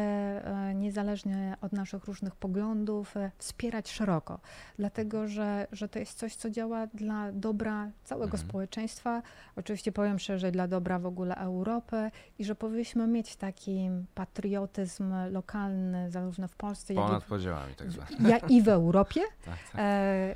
[0.45, 4.39] e, niezależnie od naszych różnych poglądów e, wspierać szeroko,
[4.77, 8.49] dlatego że, że to jest coś, co działa dla dobra całego Mhm.
[8.49, 9.21] społeczeństwa,
[9.55, 16.11] oczywiście powiem szerzej dla dobra w ogóle Europy i że powinniśmy mieć taki patriotyzm lokalny
[16.11, 18.29] zarówno w Polsce, jak i Ponad w, podziałami tak zwane.
[18.29, 19.21] ja, i w Europie.
[19.45, 19.81] Tak, tak.
[19.81, 19.83] E,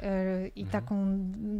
[0.03, 0.81] e, I Mhm.
[0.83, 1.05] taką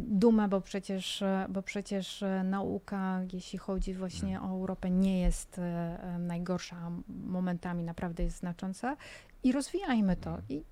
[0.08, 4.52] dumę, bo przecież, bo przecież e, nauka, jeśli chodzi właśnie Mhm.
[4.52, 5.62] o Europę, nie jest e,
[6.02, 8.96] e, najgorsza, momentami naprawdę jest znacząca.
[9.42, 10.38] I rozwijajmy to.
[10.48, 10.62] I,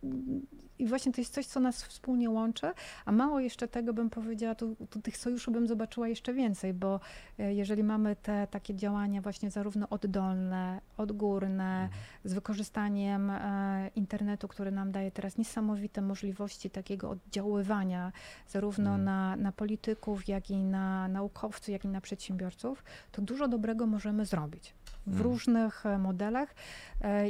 [0.78, 2.72] I właśnie to jest coś, co nas wspólnie łączy,
[3.04, 7.00] a mało jeszcze tego bym powiedziała, tu, tu tych sojuszy bym zobaczyła jeszcze więcej, bo
[7.38, 11.90] e, jeżeli mamy te takie działania właśnie zarówno oddolne, odgórne, Mhm.
[12.24, 18.12] z wykorzystaniem e, internetu, który nam daje teraz niesamowite możliwości takiego oddziaływania
[18.48, 19.04] zarówno Mm.
[19.04, 24.24] na, na polityków, jak i na naukowców, jak i na przedsiębiorców, to dużo dobrego możemy
[24.26, 24.74] zrobić
[25.06, 25.22] w Mm.
[25.22, 26.54] różnych e, modelach.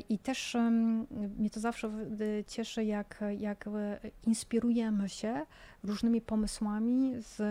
[0.08, 0.56] I też
[1.38, 1.90] mnie to zawsze
[2.46, 3.64] cieszy, jak, jak
[4.26, 5.46] inspirujemy się
[5.84, 7.42] różnymi pomysłami z,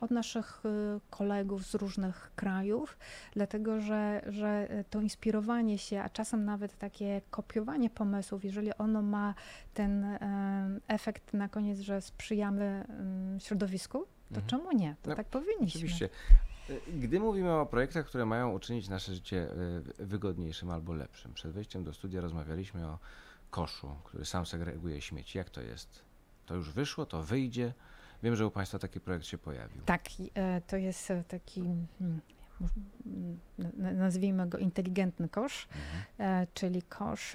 [0.00, 2.98] od naszych e, kolegów z różnych krajów,
[3.32, 9.34] dlatego że, że to inspirowanie się, a czasem nawet takie kopiowanie pomysłów, jeżeli ono ma
[9.74, 10.06] ten
[10.88, 12.84] efekt na koniec, że sprzyjamy
[13.38, 14.46] środowisku, to Mhm.
[14.46, 14.96] czemu nie?
[15.02, 15.78] To No, tak powinniśmy.
[15.78, 16.08] Oczywiście.
[16.70, 19.48] Y, Gdy mówimy o projektach, które mają uczynić nasze życie
[20.00, 22.98] y, wygodniejszym albo lepszym, przed wejściem do studia rozmawialiśmy o
[23.54, 25.38] koszu, który sam segreguje śmieci.
[25.38, 26.02] Jak to jest?
[26.46, 27.72] To już wyszło, to wyjdzie.
[28.22, 29.82] Wiem, że u Państwa taki projekt się pojawił.
[29.84, 31.86] Tak, e, to jest e, taki, mm,
[33.06, 33.38] mm,
[33.78, 35.68] na- nazwijmy go inteligentny kosz,
[36.18, 36.42] Mhm.
[36.42, 37.32] e, czyli kosz,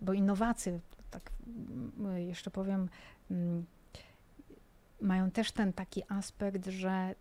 [0.00, 1.30] bo innowacje, tak
[2.16, 2.88] jeszcze powiem,
[5.00, 7.14] mają też ten taki aspekt, że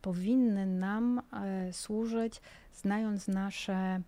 [0.00, 2.40] powinny nam e, służyć,
[2.74, 4.00] znając nasze,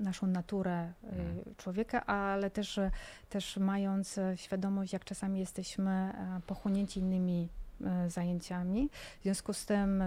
[0.00, 1.54] naszą naturę e, Mhm.
[1.56, 2.90] człowieka, ale też, e,
[3.28, 6.12] też mając świadomość, jak czasami jesteśmy
[6.46, 7.48] pochłonięci innymi
[8.08, 8.90] zajęciami.
[9.20, 10.02] W związku z tym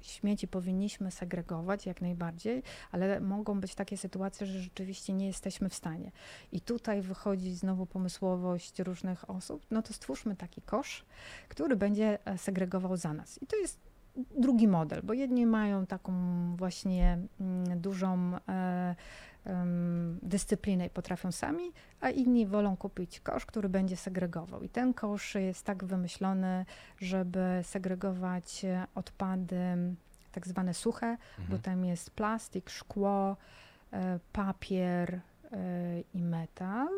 [0.00, 5.74] śmieci powinniśmy segregować jak najbardziej, ale mogą być takie sytuacje, że rzeczywiście nie jesteśmy w
[5.74, 6.12] stanie.
[6.52, 11.04] I tutaj wychodzi znowu pomysłowość różnych osób, no to stwórzmy taki kosz,
[11.48, 13.42] który będzie segregował za nas.
[13.42, 13.93] I to jest
[14.38, 16.12] drugi model, bo jedni mają taką
[16.56, 18.94] właśnie mm, dużą e,
[20.22, 24.62] dyscyplinę i potrafią sami, a inni wolą kupić kosz, który będzie segregował.
[24.62, 26.66] I ten kosz jest tak wymyślony,
[26.98, 29.58] żeby segregować e, odpady
[30.32, 31.62] tak zwane suche, bo Mhm.
[31.62, 33.36] tam jest plastik, szkło,
[33.92, 35.20] e, papier
[36.14, 36.88] i metal.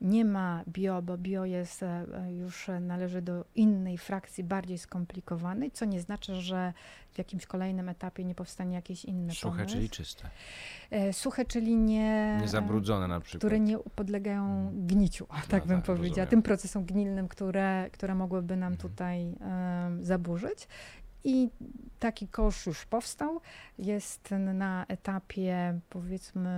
[0.00, 2.04] Nie ma bio, bo bio jest e,
[2.38, 6.72] już należy do innej frakcji, bardziej skomplikowanej, co nie znaczy, że
[7.12, 9.74] w jakimś kolejnym etapie nie powstanie jakiś inny Suche, pomysł.
[9.74, 10.30] czyli czyste.
[10.90, 12.40] E, Suche, czyli nie...
[12.44, 13.38] E, zabrudzone na przykład.
[13.40, 14.86] które nie podlegają Mhm.
[14.86, 16.28] gniciu, tak bym tak, powiedziała, rozumiem.
[16.28, 18.90] tym procesom gnilnym, które, które mogłyby nam Mhm.
[18.90, 20.68] tutaj em, zaburzyć.
[21.24, 21.50] I
[21.98, 23.40] taki kosz już powstał.
[23.78, 26.50] Jest na etapie powiedzmy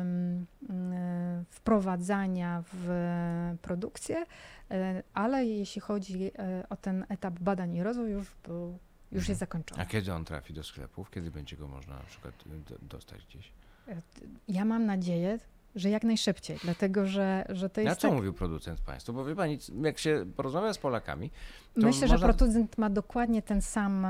[0.71, 2.89] e, wprowadzania w
[3.63, 4.27] produkcję,
[4.71, 8.79] e, ale jeśli chodzi e, o ten etap badań i rozwój, już, był,
[9.13, 9.83] już jest zakończony.
[9.83, 11.11] A kiedy on trafi do sklepów?
[11.11, 12.35] Kiedy będzie go można na przykład
[12.69, 13.53] do- dostać gdzieś?
[14.49, 15.39] Ja mam nadzieję,
[15.77, 19.13] że jak najszybciej, dlatego że, że to A jest co tak, mówił producent państwu?
[19.13, 21.31] Bo wie pani, jak się porozmawia z Polakami,
[21.77, 22.17] Myślę, można...
[22.17, 24.07] że producent ma dokładnie ten sam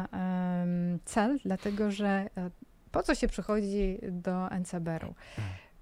[1.04, 2.50] cel, dlatego że e,
[2.92, 5.14] po co się przychodzi do NCBR-u?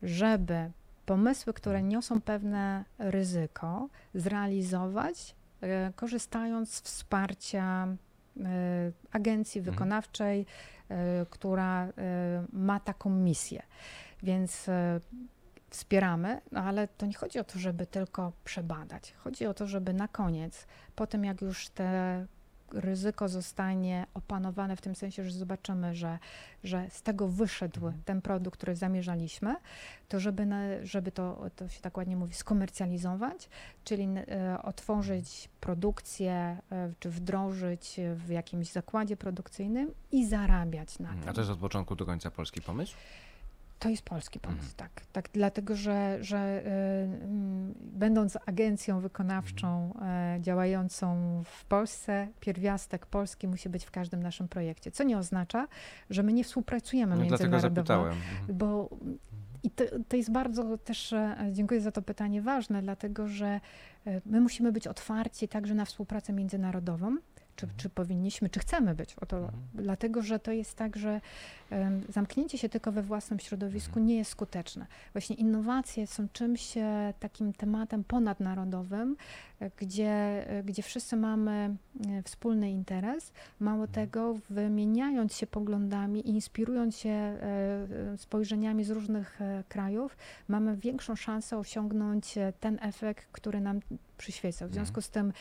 [0.02, 0.70] Żeby
[1.06, 9.74] pomysły, które niosą pewne ryzyko, zrealizować, e, korzystając z wsparcia e, agencji Mhm.
[9.74, 10.46] wykonawczej,
[11.30, 11.88] która
[12.52, 13.62] ma taką misję.
[14.22, 14.70] Więc
[15.74, 19.12] wspieramy, no ale to nie chodzi o to, żeby tylko przebadać.
[19.12, 20.66] Chodzi o to, żeby na koniec,
[20.96, 22.26] po tym jak już te
[22.72, 26.18] ryzyko zostanie opanowane w tym sensie, że zobaczymy, że,
[26.64, 29.56] że z tego wyszedł ten produkt, który zamierzaliśmy,
[30.08, 33.48] to żeby, na, żeby to, to się tak ładnie mówi, skomercjalizować,
[33.84, 36.32] czyli e, otworzyć produkcję,
[36.72, 41.28] e, czy wdrożyć w jakimś zakładzie produkcyjnym i zarabiać na tym.
[41.28, 42.94] A to jest od początku do końca polski pomysł?
[43.84, 44.74] To jest polski pomysł, Mhm.
[44.76, 45.06] tak.
[45.12, 45.28] tak.
[45.32, 46.68] Dlatego, że, że y,
[47.24, 50.38] mm, będąc agencją wykonawczą Mhm.
[50.38, 54.90] e, działającą w Polsce, pierwiastek polski musi być w każdym naszym projekcie.
[54.90, 55.66] Co nie oznacza,
[56.10, 58.08] że my nie współpracujemy No, międzynarodowo.
[58.08, 58.56] Mhm.
[58.58, 58.88] Bo
[59.62, 63.60] i to, to jest bardzo też, e, dziękuję za to pytanie, ważne, dlatego że
[64.06, 67.16] e, my musimy być otwarci także na współpracę międzynarodową.
[67.56, 69.14] Czy, czy powinniśmy, czy chcemy być?
[69.14, 69.62] Oto, Mhm.
[69.74, 71.20] Dlatego, że to jest tak, że
[72.08, 74.06] zamknięcie się tylko we własnym środowisku Mhm.
[74.06, 74.86] nie jest skuteczne.
[75.12, 79.16] Właśnie innowacje są czymś e, takim tematem ponadnarodowowym,
[79.60, 80.10] e, gdzie,
[80.50, 81.76] e, gdzie wszyscy mamy
[82.24, 83.32] wspólny interes.
[83.60, 83.94] Mało Mhm.
[83.94, 87.36] tego, wymieniając się poglądami i inspirując się
[88.16, 90.16] spojrzeniami z różnych krajów,
[90.48, 93.80] mamy większą szansę osiągnąć ten efekt, który nam
[94.18, 94.58] przyświeca.
[94.58, 94.72] W Mhm.
[94.72, 95.32] związku z tym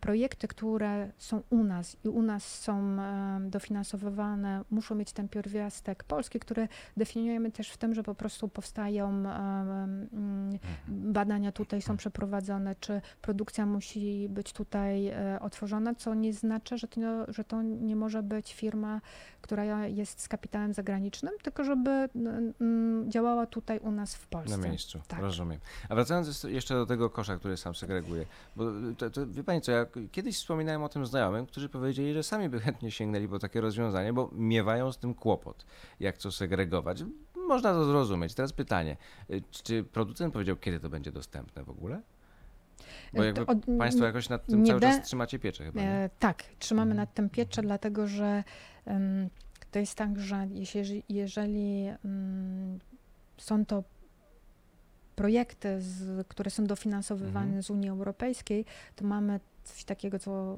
[0.00, 2.96] projekty, które są u nas i u nas są
[3.40, 5.65] dofinansowywane, muszą mieć ten pierwiastek
[6.08, 9.22] polski, który definiujemy też w tym, że po prostu powstają
[10.88, 16.88] badania tutaj są przeprowadzone, czy produkcja musi być tutaj e, otworzona, co nie znaczy, że
[16.88, 19.00] to, nie- że to nie może być firma,
[19.40, 22.08] która jest z kapitałem zagranicznym, tylko żeby
[23.08, 24.56] działała tutaj u nas w Polsce.
[24.58, 25.20] Na miejscu, Tak.
[25.20, 25.60] rozumiem.
[25.88, 28.64] A wracając jeszcze do tego kosza, który sam segreguje, bo
[28.98, 32.48] to, to, wie Pani co, ja kiedyś wspominałem o tym znajomym, którzy powiedzieli, że sami
[32.48, 35.45] by chętnie sięgnęli po takie rozwiązanie, bo miewają z tym kłopot,
[36.00, 37.04] jak to segregować.
[37.48, 38.34] Można to zrozumieć.
[38.34, 38.96] Teraz pytanie,
[39.30, 42.02] y, czy producent powiedział, kiedy to będzie dostępne w ogóle?
[43.14, 45.80] Bo jakby od- Państwo jakoś nad tym cały be- czas trzymacie pieczę chyba?
[45.80, 46.96] E, tak, trzymamy Mhm.
[46.96, 48.44] nad tym pieczę, dlatego że
[48.84, 49.28] em,
[49.70, 52.78] to jest tak, że jeśli, jeżeli mm,
[53.38, 53.82] są to
[55.16, 57.62] projekty, z, które są dofinansowywane Mhm.
[57.62, 58.64] z Unii Europejskiej,
[58.96, 60.56] to mamy coś takiego, co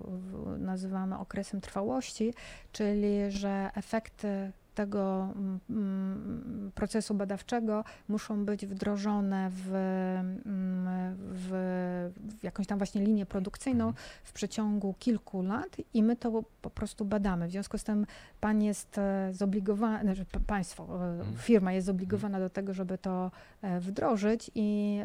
[0.59, 2.35] nazywamy okresem trwałości,
[2.73, 11.49] czyli że efekty tego mm, mm, procesu badawczego muszą być wdrożone w, mm, w,
[12.41, 14.05] w jakąś tam właśnie linię produkcyjną Mhm.
[14.25, 17.49] w przeciągu kilku lat i my to po prostu badamy.
[17.49, 18.07] W związku z tym
[18.41, 21.37] pan jest e, zobligowany, znaczy pa- państwo, e, Mhm.
[21.37, 23.31] firma jest zobligowana do tego, żeby to
[23.63, 25.01] e, wdrożyć i,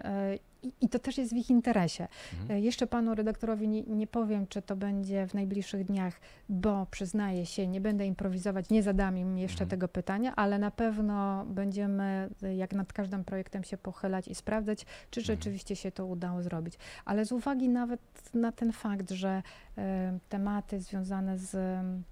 [0.64, 2.08] i, i to też jest w ich interesie.
[2.34, 2.52] Mhm.
[2.52, 7.46] E, Jeszcze panu redaktorowi nie, nie powiem, czy to będzie w najbliższych dniach, bo przyznaję
[7.46, 9.70] się, nie będę improwizować, nie zadam im jeszcze Mhm.
[9.70, 14.86] tego pytania, ale na pewno będziemy e, jak nad każdym projektem się pochylać i sprawdzać,
[15.12, 15.38] czy Mhm.
[15.38, 16.74] rzeczywiście się to udało zrobić.
[17.06, 18.02] Ale z uwagi nawet
[18.34, 19.44] na ten fakt, że
[19.78, 22.04] e, tematy związane z em,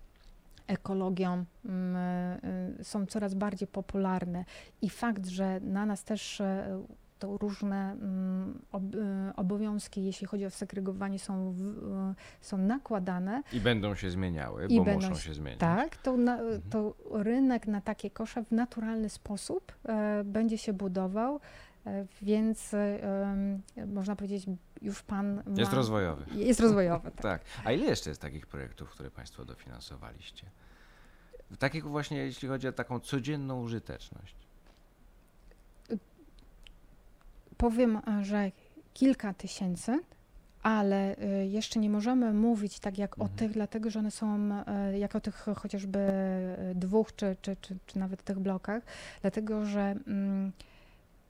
[0.68, 2.40] ekologią mm,
[2.84, 4.46] są coraz bardziej popularne
[4.82, 6.42] i fakt, że na nas też
[7.22, 11.62] to różne mm, e, obowiązki, jeśli chodzi o segregowanie, są, w,
[11.94, 15.60] e, są nakładane, I będą się zmieniały, bo będą muszą się- zmieniać.
[15.60, 16.62] tak, to, na, Mhm.
[16.70, 21.40] to rynek na takie kosze w naturalny sposób e, będzie się budował,
[21.86, 23.36] e, więc e,
[23.88, 24.46] można powiedzieć,
[24.82, 26.26] już pan ma, Jest rozwojowy.
[26.36, 27.22] Jest rozwojowy, tak.
[27.22, 27.42] Tak.
[27.66, 30.50] A ile jeszcze jest takich projektów, które Państwo dofinansowaliście?
[31.60, 34.36] Takich właśnie, jeśli chodzi o taką codzienną użyteczność.
[37.62, 38.52] Powiem, e, że
[38.94, 40.00] kilka tysięcy,
[40.64, 43.38] ale e, jeszcze nie możemy mówić tak jak o Mhm.
[43.38, 46.00] tych, dlatego że one są e, jak o tych chociażby
[46.76, 48.84] dwóch czy, czy, czy, czy nawet tych blokach,
[49.22, 50.52] dlatego że mm,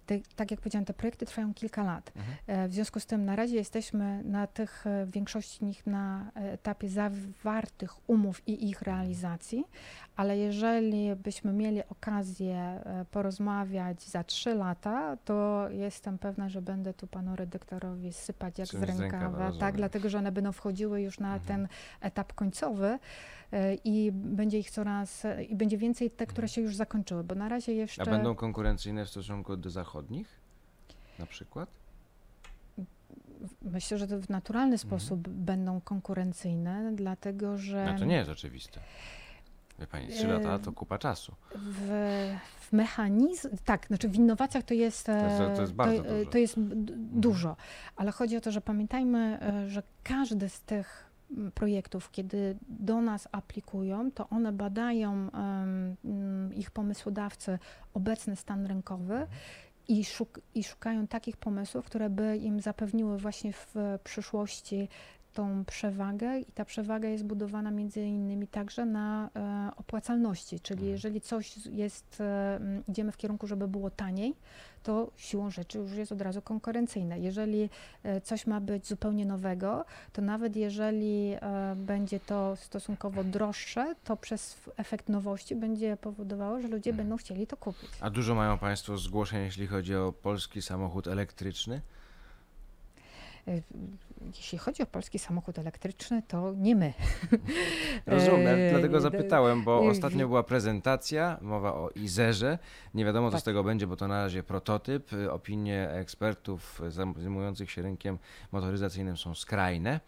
[0.05, 2.11] te, tak jak powiedziałam, te projekty trwają kilka lat.
[2.15, 2.69] Mhm.
[2.69, 8.09] W związku z tym na razie jesteśmy na tych, w większości nich na etapie zawartych
[8.09, 9.65] umów i ich realizacji,
[10.21, 16.93] ale jeżeli byśmy mieli okazję e, porozmawiać za trzy lata, to jestem pewna, że będę
[16.93, 21.01] tu panu redaktorowi sypać jak z Czymś z rękawa, tak, dlatego że one będą wchodziły
[21.01, 21.47] już na Mhm.
[21.47, 21.67] ten
[22.01, 22.99] etap końcowy
[23.51, 26.47] e, i będzie ich coraz, i będzie więcej te, które Mhm.
[26.47, 28.01] się już zakończyły, bo na razie jeszcze...
[28.01, 30.39] A będą konkurencyjne w stosunku do zachodnich?
[31.19, 31.69] Na przykład?
[33.61, 34.89] Myślę, że to w naturalny Mhm.
[34.89, 38.79] sposób będą konkurencyjne, dlatego że No to nie jest oczywiste.
[39.81, 41.35] Wie pani, trzy lata to kupa czasu.
[41.55, 41.87] w,
[42.59, 46.09] w mechanizm, tak, znaczy w innowacjach to jest, To jest- to e, jest bardzo to,
[46.09, 46.31] e, dużo.
[46.31, 47.55] to jest d- dużo,
[47.95, 51.11] ale chodzi o to, że pamiętajmy, e, że każdy z tych
[51.53, 57.59] projektów, kiedy do nas aplikują, to one badają mm, ich pomysłodawcy
[57.93, 59.27] obecny stan rynkowy Mhm.
[59.87, 64.89] i, szuk- i szukają takich pomysłów, które by im zapewniły właśnie w przyszłości
[65.33, 70.91] tą przewagę i ta przewaga jest budowana między innymi także na e, opłacalności, czyli Mhm.
[70.91, 74.35] jeżeli coś jest, e, idziemy w kierunku, żeby było taniej,
[74.83, 77.19] to siłą rzeczy już jest od razu konkurencyjne.
[77.19, 77.69] Jeżeli
[78.03, 84.17] e, coś ma być zupełnie nowego, to nawet jeżeli e, będzie to stosunkowo droższe, to
[84.17, 86.97] przez efekt nowości będzie powodowało, że ludzie Mhm.
[86.97, 87.89] będą chcieli to kupić.
[88.01, 91.81] A dużo mają Państwo zgłoszeń, jeśli chodzi o polski samochód elektryczny?
[93.47, 93.61] E,
[94.37, 96.93] Jeśli chodzi o polski samochód elektryczny, to nie my.
[98.05, 102.59] Rozumiem, Eee, dlatego zapytałem, bo eee, ostatnio była prezentacja, mowa o Izerze.
[102.93, 103.41] Nie wiadomo, co Tak.
[103.41, 105.09] z tego będzie, bo to na razie prototyp.
[105.31, 106.81] Opinie ekspertów
[107.17, 108.17] zajmujących się rynkiem
[108.51, 109.99] motoryzacyjnym są skrajne,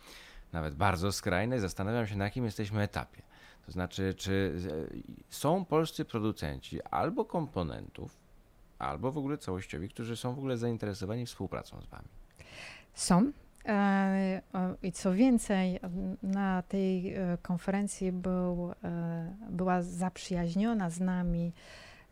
[0.53, 1.59] nawet bardzo skrajne.
[1.59, 3.21] Zastanawiam się, na jakim jesteśmy etapie.
[3.65, 4.55] To znaczy, czy
[4.89, 4.97] e,
[5.29, 8.17] są polscy producenci albo komponentów,
[8.79, 12.07] albo w ogóle całościowi, którzy są w ogóle zainteresowani współpracą z Wami.
[12.94, 13.32] Są.
[13.66, 14.41] E,
[14.84, 15.80] I co więcej,
[16.24, 21.52] na tej e, konferencji był, e, była zaprzyjaźniona z nami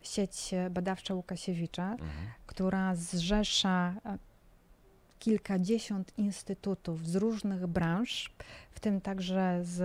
[0.02, 2.10] sieć badawcza Łukasiewicza, Mhm.
[2.46, 3.94] która zrzesza
[5.22, 8.32] kilkadziesiąt instytutów z różnych branż,
[8.72, 9.80] w tym także z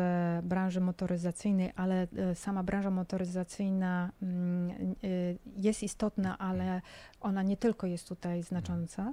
[0.45, 4.71] branży motoryzacyjnej, ale e, sama branża motoryzacyjna mm,
[5.05, 6.83] y, jest istotna, ale
[7.21, 9.13] ona nie tylko jest tutaj znacząca.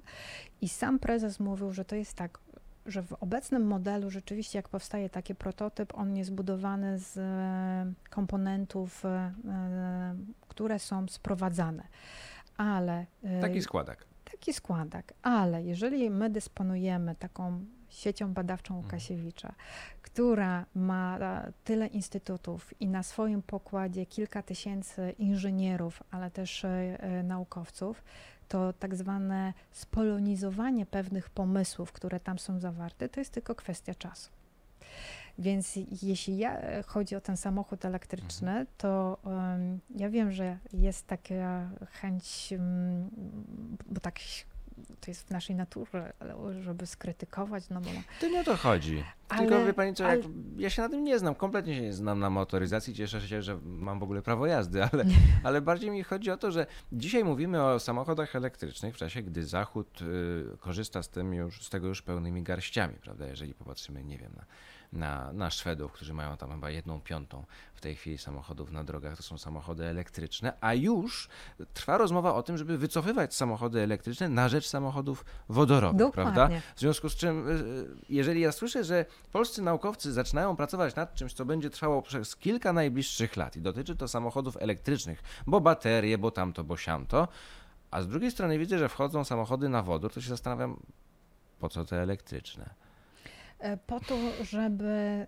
[0.62, 2.40] I sam prezes mówił, że to jest tak,
[2.86, 9.06] że w obecnym modelu rzeczywiście jak powstaje taki prototyp, on jest zbudowany z e, komponentów,
[9.06, 10.16] e, e,
[10.48, 11.84] które są sprowadzane.
[12.58, 14.13] Ale e, Taki składak.
[14.34, 18.86] Taki składak, ale jeżeli my dysponujemy taką siecią badawczą Mhm.
[18.86, 19.54] Łukasiewicza,
[20.02, 26.70] która ma e, tyle instytutów i na swoim pokładzie kilka tysięcy inżynierów, ale też e,
[26.70, 28.04] e, naukowców,
[28.48, 34.30] to tak zwane spolonizowanie pewnych pomysłów, które tam są zawarte, to jest tylko kwestia czasu.
[35.40, 41.08] Więc jeśli ja, e, chodzi o ten samochód elektryczny, to em, ja wiem, że jest
[41.08, 43.10] taka chęć, mm,
[43.86, 44.20] bo tak
[45.02, 46.14] to jest w naszej naturze,
[46.62, 47.90] żeby skrytykować, no bo
[48.22, 49.04] To nie o to chodzi.
[49.38, 50.22] Tylko Ale- wie pani co, ale-
[50.58, 53.60] ja się na tym nie znam, kompletnie się nie znam na motoryzacji, cieszę się, że
[53.64, 55.06] mam w ogóle prawo jazdy, ale,
[55.44, 59.46] ale bardziej mi chodzi o to, że dzisiaj mówimy o samochodach elektrycznych w czasie, gdy
[59.46, 64.18] Zachód y, korzysta z, tym już, z tego już pełnymi garściami, prawda, jeżeli popatrzymy, nie
[64.18, 64.46] wiem, na,
[64.94, 69.18] na, na Szwedów, którzy mają tam chyba jedną piątą w tej chwili samochodów na drogach,
[69.18, 71.30] to są samochody elektryczne, a już
[71.74, 76.32] trwa rozmowa o tym, żeby wycofywać samochody elektryczne na rzecz samochodów wodorowych, prawda?
[76.32, 76.62] dokładnie.
[76.76, 81.16] W związku z czym, y, y, jeżeli ja słyszę, że polscy naukowcy zaczynają pracować nad
[81.16, 86.18] czymś, co będzie trwało przez kilka najbliższych lat i dotyczy to samochodów elektrycznych, bo baterie,
[86.18, 87.28] bo tamto, bo siamto,
[87.92, 90.80] a z drugiej strony widzę, że wchodzą samochody na wodór, to się zastanawiam,
[91.60, 92.83] po co te elektryczne?
[93.64, 95.28] E, Po to, żeby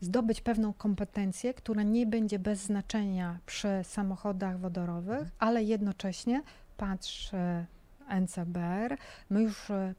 [0.00, 6.42] zdobyć pewną kompetencję, która nie będzie bez znaczenia przy samochodach wodorowych, ale jednocześnie
[6.76, 7.30] patrz
[8.08, 8.96] NCBR.
[9.30, 9.94] My już e,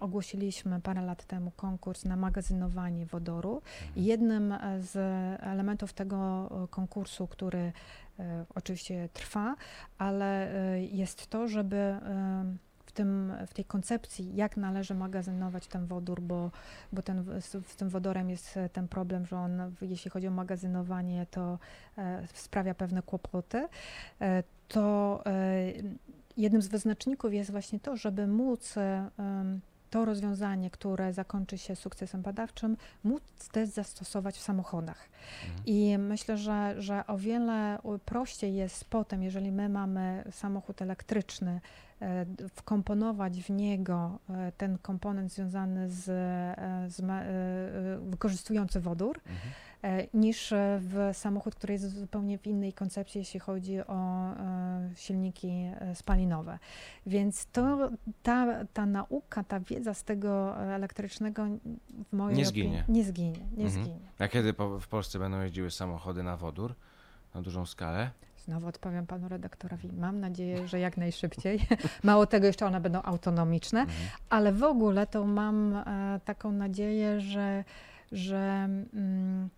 [0.00, 3.62] ogłosiliśmy parę lat temu konkurs na magazynowanie wodoru.
[3.96, 4.96] I jednym e, z
[5.42, 7.72] elementów tego e, konkursu, który
[8.18, 9.56] e, oczywiście trwa,
[9.98, 12.56] ale e, jest to, żeby e,
[12.96, 16.50] tym, w tej koncepcji, jak należy magazynować ten wodór, bo,
[16.92, 20.30] bo ten, z, z tym wodorem jest e, ten problem, że on, jeśli chodzi o
[20.30, 21.58] magazynowanie, to
[21.98, 23.68] e, sprawia pewne kłopoty,
[24.20, 25.72] e, to e,
[26.36, 29.10] jednym z wyznaczników jest właśnie to, żeby móc e,
[29.90, 33.22] to rozwiązanie, które zakończy się sukcesem badawczym, móc
[33.52, 35.08] też zastosować w samochodach.
[35.44, 35.66] Mhm.
[35.66, 41.60] I myślę, że, że o wiele prościej jest potem, jeżeli my mamy samochód elektryczny,
[42.54, 49.52] wkomponować w niego e, ten komponent związany z, e, z e, e, wykorzystujący wodór, Mhm.
[49.82, 54.90] e, niż e, w samochód, który jest zupełnie w innej koncepcji, jeśli chodzi o e,
[54.94, 55.48] silniki
[55.80, 56.58] e, spalinowe.
[57.06, 57.90] Więc to,
[58.22, 61.46] ta, ta nauka, ta wiedza z tego e, elektrycznego
[62.12, 62.84] w mojej Nie opinii zginie.
[62.88, 63.38] nie zginie.
[63.56, 63.84] Nie Mhm.
[63.84, 64.00] zginie.
[64.18, 66.74] A kiedy po, w Polsce będą jeździły samochody na wodór?
[67.34, 68.10] Na dużą skalę?
[68.46, 69.92] Znowu odpowiem panu redaktorowi.
[69.92, 71.60] Mam nadzieję, że jak najszybciej.
[72.02, 73.98] Mało tego, jeszcze one będą autonomiczne, Mhm.
[74.30, 77.64] ale w ogóle to mam e, taką nadzieję, że,
[78.12, 79.48] że mm,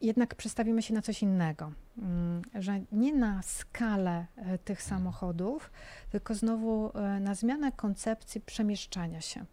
[0.00, 1.72] jednak przestawimy się na coś innego.
[1.98, 5.70] Mm, że nie na skalę e, tych samochodów,
[6.10, 9.44] tylko znowu e, na zmianę koncepcji przemieszczania się.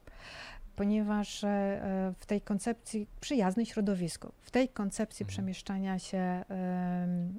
[0.81, 5.27] Ponieważ e, e, w tej koncepcji przyjaznej środowisku, w tej koncepcji Mhm.
[5.27, 6.45] przemieszczania się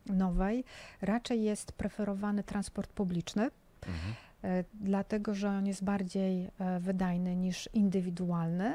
[0.06, 0.64] nowej
[1.00, 3.50] raczej jest preferowany transport publiczny,
[3.86, 4.14] Mhm.
[4.44, 8.74] E, dlatego że on jest bardziej e, wydajny niż indywidualny.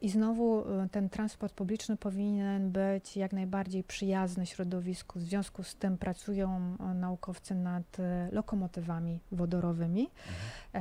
[0.00, 5.18] I, znowu e, ten transport publiczny powinien być jak najbardziej przyjazny środowisku.
[5.18, 7.96] W związku z tym pracują naukowcy nad
[8.32, 10.10] lokomotywami wodorowymi.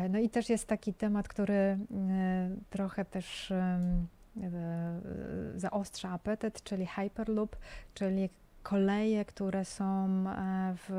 [0.10, 1.78] No i też jest taki temat, który
[2.70, 3.54] trochę też
[5.56, 7.56] zaostrza apetyt, czyli Hyperloop,
[7.94, 8.30] czyli
[8.70, 9.86] koleje, które są
[10.28, 10.90] e, w,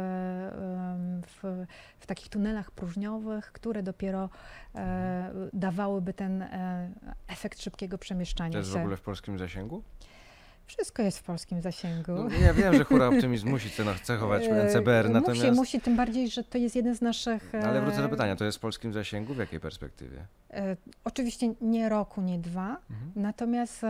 [1.26, 1.66] w,
[2.00, 4.30] w takich tunelach próżniowych, które dopiero
[4.74, 6.90] e, dawałyby ten e,
[7.28, 8.80] efekt szybkiego przemieszczania To jest w się.
[8.80, 9.82] ogóle w polskim zasięgu?
[10.66, 12.12] Wszystko jest w polskim zasięgu.
[12.12, 15.44] No, ja wiem, że hura optymizm musi ceno- cechować E, NCBR, natomiast...
[15.46, 17.52] Musi, musi, tym bardziej, że to jest jeden z naszych...
[17.54, 19.34] Ale wrócę do pytania, to jest w polskim zasięgu?
[19.34, 20.26] W jakiej perspektywie?
[21.04, 23.12] Oczywiście nie roku, nie dwa, Mhm.
[23.16, 23.82] Natomiast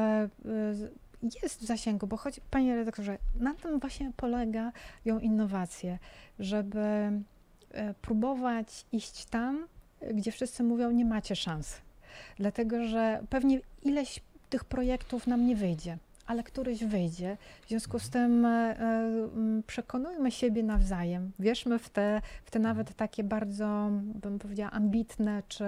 [1.22, 5.98] jest w zasięgu, bo chodzi, panie redaktorze, na tym właśnie polegają innowacje,
[6.38, 9.66] żeby e, próbować iść tam,
[10.14, 11.80] gdzie wszyscy mówią, nie macie szans.
[12.36, 17.36] Dlatego, że pewnie ileś tych projektów nam nie wyjdzie, ale któryś wyjdzie.
[17.64, 19.02] W związku z tym e, e,
[19.66, 25.64] przekonujmy siebie nawzajem, wierzmy w te, w te nawet takie bardzo, bym powiedziała, ambitne czy,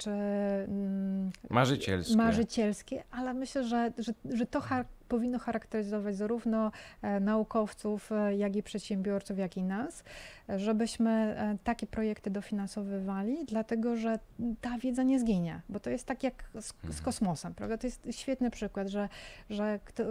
[0.00, 2.16] czy mm, Marzycielskie.
[2.16, 6.72] marzycielskie, ale myślę, że, że, że to char- powinno charakteryzować zarówno
[7.02, 10.04] e, naukowców, e, jak i przedsiębiorców, jak i nas,
[10.48, 14.18] żebyśmy e, takie projekty dofinansowywali, dlatego że
[14.60, 17.04] ta wiedza nie zginie, bo to jest tak jak z, z Mhm.
[17.04, 17.78] kosmosem, prawda?
[17.78, 19.08] To jest świetny przykład, że,
[19.50, 20.02] że kto,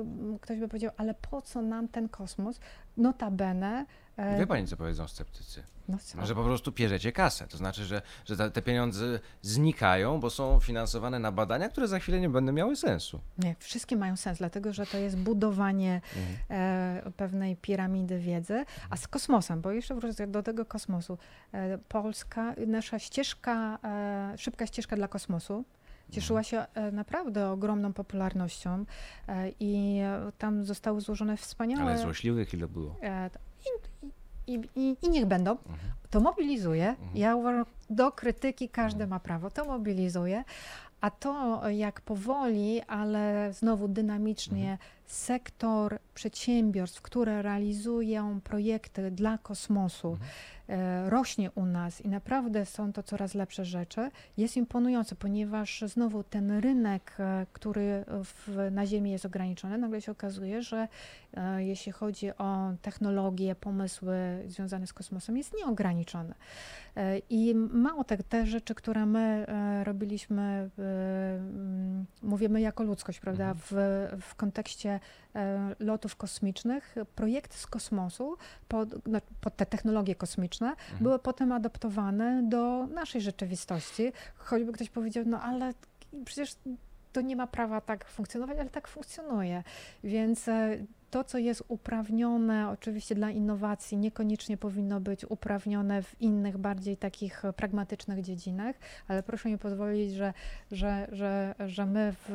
[0.42, 2.60] ktoś by powiedział, ale po co nam ten kosmos?
[2.98, 3.86] Notabene,
[4.40, 5.64] Wie pani, co powiedzą sceptycy?
[5.90, 6.26] no co?
[6.26, 7.48] Że po prostu pierzecie kasę.
[7.48, 12.20] To znaczy, że, że te pieniądze znikają, bo są finansowane na badania, które za chwilę
[12.20, 13.20] nie będą miały sensu.
[13.38, 16.38] Nie, wszystkie mają sens, dlatego że to jest budowanie Mhm.
[17.08, 21.18] e, pewnej piramidy wiedzy, a z kosmosem, bo jeszcze wrócę do tego kosmosu.
[21.52, 25.66] E, Polska, nasza ścieżka, e, szybka ścieżka dla kosmosu
[26.12, 28.86] cieszyła się e, naprawdę ogromną popularnością
[29.28, 31.92] e, i e, tam zostały złożone wspaniałe...
[31.92, 32.96] Ale złośliwych ile było?
[33.66, 35.52] I, i, i, I niech będą.
[35.52, 35.78] Mhm.
[36.10, 36.90] To mobilizuje.
[36.90, 37.18] Mhm.
[37.18, 39.50] Ja uważam, do krytyki każdy ma prawo.
[39.50, 40.44] To mobilizuje.
[41.02, 44.78] A to, jak powoli, ale znowu dynamicznie
[45.12, 50.18] sektor przedsiębiorstw, które realizują projekty dla kosmosu,
[50.70, 56.24] e, rośnie u nas i naprawdę są to coraz lepsze rzeczy, jest imponujące, ponieważ znowu
[56.24, 60.88] ten rynek, e, który w, na Ziemi jest ograniczony, nagle się okazuje, że
[61.34, 66.34] e, jeśli chodzi o technologie, pomysły związane z kosmosem, jest nieograniczony.
[67.30, 69.46] I mało te, te rzeczy, które my
[69.84, 70.70] robiliśmy,
[72.22, 73.58] mówimy jako ludzkość, prawda, Mhm.
[73.70, 73.76] w,
[74.26, 74.99] w kontekście
[75.36, 78.38] e, lotów kosmicznych, projekty z kosmosu
[78.68, 81.04] pod, no, pod te technologie kosmiczne Mhm.
[81.04, 84.12] były potem adaptowane do naszej rzeczywistości.
[84.36, 85.74] Choćby ktoś powiedział, no ale
[86.26, 86.56] przecież
[87.14, 89.64] to nie ma prawa tak funkcjonować, ale tak funkcjonuje.
[90.04, 90.78] Więc e,
[91.12, 97.46] to, co jest uprawnione oczywiście dla innowacji, niekoniecznie powinno być uprawnione w innych, bardziej takich
[97.46, 98.76] e, pragmatycznych dziedzinach,
[99.08, 100.34] ale proszę mi pozwolić, że,
[100.72, 102.30] że, że, że my w,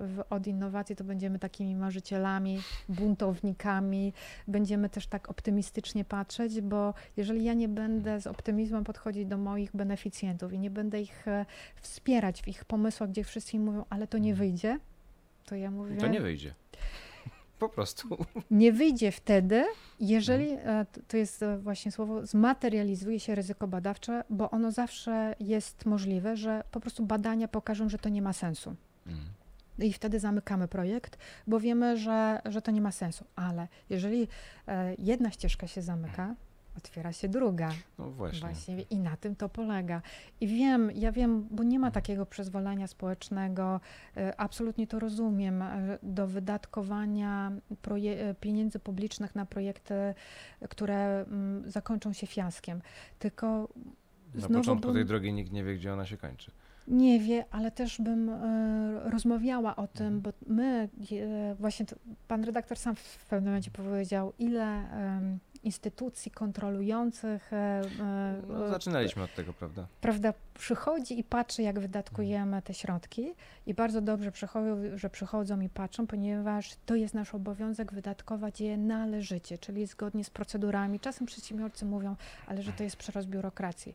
[0.00, 4.12] w, od innowacji to będziemy takimi marzycielami, buntownikami,
[4.48, 9.70] będziemy też tak optymistycznie patrzeć, bo jeżeli ja nie będę z optymizmem podchodzić do moich
[9.74, 11.46] beneficjentów i nie będę ich e,
[11.80, 14.78] wspierać w ich pomysłach, gdzie wszyscy mówią, ale to nie wyjdzie,
[15.46, 15.96] to ja mówię...
[15.96, 16.54] To nie wyjdzie.
[17.68, 18.16] Po prostu.
[18.50, 19.64] Nie wyjdzie wtedy,
[20.00, 25.34] jeżeli, e, t- to jest e, właśnie słowo, zmaterializuje się ryzyko badawcze, bo ono zawsze
[25.40, 28.74] jest możliwe, że po prostu badania pokażą, że to nie ma sensu.
[29.06, 29.18] Mm.
[29.78, 33.24] I wtedy zamykamy projekt, bo wiemy, że, że to nie ma sensu.
[33.36, 34.28] Ale jeżeli
[34.68, 36.34] e, jedna ścieżka się zamyka,
[36.76, 37.70] otwiera się druga.
[37.98, 38.40] No właśnie.
[38.40, 40.02] Właśnie i na tym to polega.
[40.40, 43.80] I wiem, ja wiem, bo nie ma takiego przyzwolenia społecznego,
[44.16, 47.52] e, absolutnie to rozumiem, e, do wydatkowania
[47.96, 49.94] e, pieniędzy publicznych na projekty,
[50.68, 52.80] które mm, zakończą się fiaskiem.
[53.18, 53.68] Tylko
[54.34, 56.50] Na początku bym- tej drogi nikt nie wie, gdzie ona się kończy.
[56.88, 58.30] nie wie, ale też bym
[59.04, 60.20] rozmawiała o tym, Mhm.
[60.20, 60.88] bo my,
[61.58, 61.96] właśnie to,
[62.28, 64.84] pan redaktor sam w pewnym momencie powiedział, ile
[65.64, 69.86] instytucji kontrolujących, e, e, No, zaczynaliśmy od tego, prawda?
[70.00, 73.34] prawda, przychodzi i patrzy, jak wydatkujemy te środki
[73.66, 78.76] i bardzo dobrze przychodzą, że przychodzą i patrzą, ponieważ to jest nasz obowiązek wydatkować je
[78.76, 81.00] należycie, czyli zgodnie z procedurami.
[81.00, 83.94] Czasem przedsiębiorcy mówią, ale że to jest przerost biurokracji.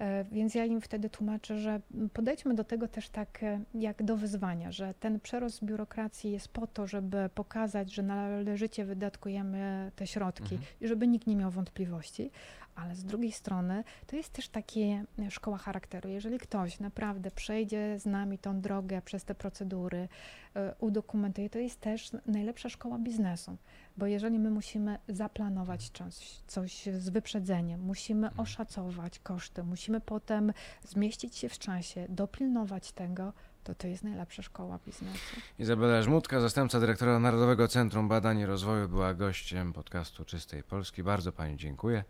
[0.00, 1.80] E, Więc ja im wtedy tłumaczę, że
[2.12, 6.66] podejdźmy do tego też tak e, jak do wyzwania, że ten przerost biurokracji jest po
[6.66, 10.62] to, żeby pokazać, że należycie wydatkujemy te środki Mhm.
[10.80, 12.30] i żeby nikt nie miał wątpliwości,
[12.74, 16.08] ale z drugiej strony to jest też takie e, szkoła charakteru.
[16.08, 20.08] Jeżeli ktoś naprawdę przejdzie z nami tą drogę przez te procedury,
[20.56, 23.56] e, udokumentuje, to jest też najlepsza szkoła biznesu.
[23.96, 26.14] Bo jeżeli my musimy zaplanować coś,
[26.46, 28.40] coś z wyprzedzeniem, musimy Mhm.
[28.40, 30.52] oszacować koszty, musimy potem
[30.84, 33.32] zmieścić się w czasie, dopilnować tego,
[33.64, 35.36] to to jest najlepsza szkoła biznesu.
[35.58, 41.02] Izabela Żmudka, zastępca dyrektora Narodowego Centrum Badań i Rozwoju, była gościem podcastu Czystej Polski.
[41.02, 42.04] Bardzo Pani dziękuję.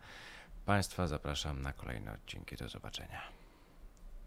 [0.71, 2.55] Państwa zapraszam na kolejne odcinki.
[2.55, 3.21] Do zobaczenia.